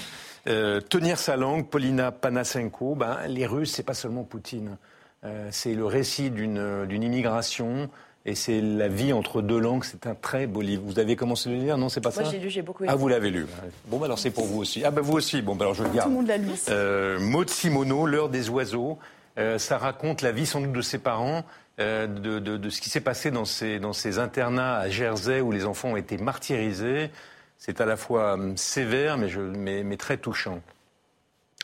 Euh, 0.46 0.80
tenir 0.80 1.18
sa 1.18 1.36
langue, 1.36 1.68
Polina 1.68 2.12
Panasenko, 2.12 2.94
ben, 2.94 3.18
les 3.26 3.46
Russes, 3.46 3.72
c'est 3.72 3.82
pas 3.82 3.94
seulement 3.94 4.22
Poutine. 4.22 4.76
Euh, 5.24 5.48
c'est 5.50 5.74
le 5.74 5.84
récit 5.84 6.30
d'une 6.30 7.02
immigration 7.02 7.90
et 8.26 8.34
c'est 8.34 8.60
La 8.60 8.88
vie 8.88 9.12
entre 9.12 9.40
deux 9.40 9.58
langues. 9.58 9.84
C'est 9.84 10.06
un 10.06 10.14
très 10.14 10.46
beau 10.46 10.60
livre. 10.60 10.82
Vous 10.84 10.98
avez 10.98 11.16
commencé 11.16 11.48
à 11.48 11.52
le 11.52 11.58
lire 11.58 11.78
Non, 11.78 11.88
c'est 11.88 12.00
pas 12.00 12.10
ça 12.10 12.22
Moi, 12.22 12.30
j'ai 12.32 12.38
lu, 12.38 12.50
j'ai 12.50 12.60
beaucoup 12.60 12.82
aimé. 12.82 12.92
Ah, 12.92 12.96
vous 12.96 13.08
l'avez 13.08 13.30
lu. 13.30 13.46
Bon, 13.86 13.98
bah, 13.98 14.06
alors 14.06 14.18
c'est 14.18 14.32
pour 14.32 14.46
vous 14.46 14.58
aussi. 14.58 14.84
Ah, 14.84 14.90
ben 14.90 15.00
vous 15.00 15.14
aussi. 15.14 15.40
Bon, 15.42 15.54
bah, 15.54 15.64
alors 15.64 15.74
je 15.74 15.84
le 15.84 15.90
garde. 15.90 16.08
Tout 16.08 16.10
le 16.10 16.16
monde 16.16 16.26
l'a 16.26 16.36
lu. 16.36 16.50
Euh, 16.68 17.20
Maud 17.20 17.48
Simoneau, 17.48 18.04
L'heure 18.04 18.28
des 18.28 18.50
oiseaux. 18.50 18.98
Euh, 19.38 19.58
ça 19.58 19.78
raconte 19.78 20.22
la 20.22 20.32
vie 20.32 20.46
sans 20.46 20.60
doute 20.60 20.72
de 20.72 20.82
ses 20.82 20.98
parents. 20.98 21.44
Euh, 21.78 22.06
de, 22.06 22.38
de, 22.38 22.56
de, 22.56 22.70
ce 22.70 22.80
qui 22.80 22.88
s'est 22.88 23.02
passé 23.02 23.30
dans 23.30 23.44
ces, 23.44 23.78
dans 23.78 23.92
ces 23.92 24.18
internats 24.18 24.78
à 24.78 24.88
Jersey 24.88 25.42
où 25.42 25.52
les 25.52 25.66
enfants 25.66 25.90
ont 25.90 25.96
été 25.96 26.16
martyrisés. 26.16 27.10
C'est 27.58 27.80
à 27.80 27.86
la 27.86 27.96
fois 27.96 28.32
hum, 28.34 28.56
sévère 28.56 29.18
mais, 29.18 29.28
je, 29.28 29.40
mais, 29.40 29.84
mais 29.84 29.96
très 29.96 30.16
touchant. 30.16 30.60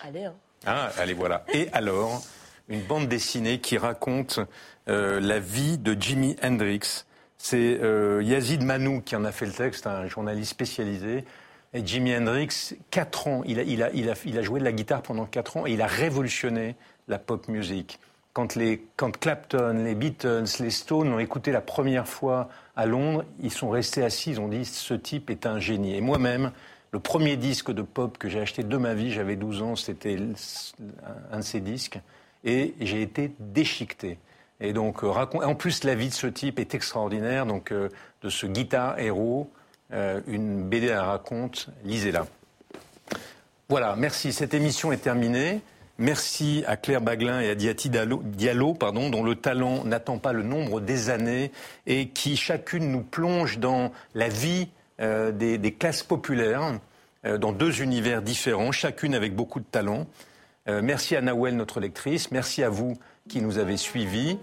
Allez, 0.04 0.24
hein. 0.24 0.34
Ah, 0.66 0.90
allez, 0.98 1.14
voilà. 1.14 1.44
Et 1.52 1.68
alors, 1.72 2.22
une 2.68 2.82
bande 2.82 3.08
dessinée 3.08 3.58
qui 3.58 3.78
raconte 3.78 4.40
euh, 4.88 5.20
la 5.20 5.38
vie 5.38 5.78
de 5.78 6.00
Jimi 6.00 6.36
Hendrix. 6.42 7.04
C'est 7.38 7.78
euh, 7.82 8.22
Yazid 8.22 8.62
Manou 8.62 9.00
qui 9.00 9.16
en 9.16 9.24
a 9.24 9.32
fait 9.32 9.46
le 9.46 9.52
texte, 9.52 9.86
un 9.86 10.06
journaliste 10.06 10.50
spécialisé. 10.50 11.24
Et 11.74 11.86
Jimi 11.86 12.14
Hendrix, 12.14 12.74
quatre 12.90 13.28
ans, 13.28 13.42
il 13.46 13.58
a, 13.58 14.42
joué 14.42 14.60
de 14.60 14.64
la 14.64 14.72
guitare 14.72 15.02
pendant 15.02 15.24
quatre 15.24 15.56
ans 15.56 15.66
et 15.66 15.72
il 15.72 15.80
a 15.80 15.86
révolutionné 15.86 16.76
la 17.08 17.18
pop 17.18 17.48
music. 17.48 17.98
Quand, 18.34 18.56
les, 18.56 18.84
quand 18.96 19.18
Clapton, 19.18 19.82
les 19.84 19.94
Beatles, 19.94 20.44
les 20.60 20.70
Stones 20.70 21.12
ont 21.12 21.18
écouté 21.18 21.52
la 21.52 21.60
première 21.60 22.06
fois 22.06 22.48
à 22.76 22.86
Londres, 22.86 23.24
ils 23.40 23.50
sont 23.50 23.70
restés 23.70 24.02
assis, 24.02 24.30
ils 24.30 24.40
ont 24.40 24.48
dit 24.48 24.64
ce 24.64 24.94
type 24.94 25.30
est 25.30 25.46
un 25.46 25.58
génie. 25.58 25.96
Et 25.96 26.00
moi-même, 26.00 26.52
le 26.92 27.00
premier 27.00 27.36
disque 27.36 27.70
de 27.72 27.82
pop 27.82 28.18
que 28.18 28.28
j'ai 28.28 28.40
acheté 28.40 28.62
de 28.62 28.76
ma 28.76 28.94
vie, 28.94 29.10
j'avais 29.10 29.36
12 29.36 29.62
ans, 29.62 29.76
c'était 29.76 30.18
un 31.30 31.38
de 31.38 31.42
ces 31.42 31.60
disques, 31.60 31.98
et 32.44 32.74
j'ai 32.80 33.02
été 33.02 33.32
déchiqueté. 33.38 34.18
Et 34.62 34.72
donc, 34.72 35.02
euh, 35.02 35.08
en 35.10 35.54
plus, 35.54 35.82
la 35.84 35.96
vie 35.96 36.08
de 36.08 36.14
ce 36.14 36.28
type 36.28 36.60
est 36.60 36.74
extraordinaire. 36.74 37.46
Donc, 37.46 37.72
euh, 37.72 37.88
de 38.22 38.28
ce 38.28 38.46
guitare 38.46 38.98
héros, 39.00 39.50
euh, 39.92 40.20
une 40.28 40.62
BD 40.62 40.90
à 40.90 41.04
raconte, 41.04 41.68
lisez-la. 41.84 42.26
Voilà, 43.68 43.96
merci. 43.96 44.32
Cette 44.32 44.54
émission 44.54 44.92
est 44.92 44.98
terminée. 44.98 45.60
Merci 45.98 46.62
à 46.66 46.76
Claire 46.76 47.00
Baglin 47.00 47.40
et 47.40 47.50
à 47.50 47.54
Diati 47.54 47.90
Diallo, 47.90 48.74
pardon, 48.74 49.10
dont 49.10 49.22
le 49.22 49.34
talent 49.34 49.84
n'attend 49.84 50.18
pas 50.18 50.32
le 50.32 50.42
nombre 50.42 50.80
des 50.80 51.10
années 51.10 51.50
et 51.86 52.08
qui 52.08 52.36
chacune 52.36 52.90
nous 52.90 53.02
plonge 53.02 53.58
dans 53.58 53.92
la 54.14 54.28
vie 54.28 54.68
des, 54.98 55.76
classes 55.78 56.02
populaires, 56.02 56.80
dans 57.24 57.52
deux 57.52 57.82
univers 57.82 58.22
différents, 58.22 58.72
chacune 58.72 59.14
avec 59.14 59.36
beaucoup 59.36 59.60
de 59.60 59.66
talent. 59.66 60.06
Merci 60.66 61.16
à 61.16 61.20
Nawel, 61.20 61.56
notre 61.56 61.80
lectrice. 61.80 62.30
Merci 62.30 62.62
à 62.62 62.68
vous 62.68 62.94
qui 63.28 63.40
nous 63.40 63.58
avez 63.58 63.76
suivis. 63.76 64.38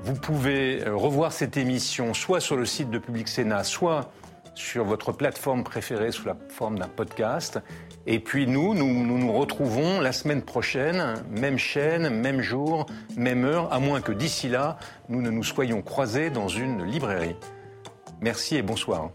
Vous 0.00 0.14
pouvez 0.14 0.84
euh, 0.84 0.96
revoir 0.96 1.32
cette 1.32 1.56
émission 1.56 2.12
soit 2.12 2.40
sur 2.40 2.56
le 2.56 2.66
site 2.66 2.90
de 2.90 2.98
Public 2.98 3.28
Sénat, 3.28 3.62
soit 3.62 4.10
sur 4.54 4.84
votre 4.84 5.12
plateforme 5.12 5.64
préférée 5.64 6.10
sous 6.10 6.26
la 6.26 6.36
forme 6.48 6.78
d'un 6.78 6.88
podcast. 6.88 7.60
Et 8.06 8.18
puis 8.18 8.46
nous, 8.46 8.74
nous, 8.74 8.86
nous 8.86 9.32
retrouvons 9.32 10.00
la 10.00 10.12
semaine 10.12 10.42
prochaine, 10.42 11.14
même 11.30 11.56
chaîne, 11.56 12.10
même 12.10 12.40
jour, 12.40 12.86
même 13.16 13.44
heure, 13.44 13.72
à 13.72 13.78
moins 13.78 14.00
que 14.00 14.12
d'ici 14.12 14.48
là, 14.48 14.76
nous 15.08 15.22
ne 15.22 15.30
nous 15.30 15.44
soyons 15.44 15.82
croisés 15.82 16.30
dans 16.30 16.48
une 16.48 16.84
librairie. 16.84 17.36
Merci 18.20 18.56
et 18.56 18.62
bonsoir. 18.62 19.10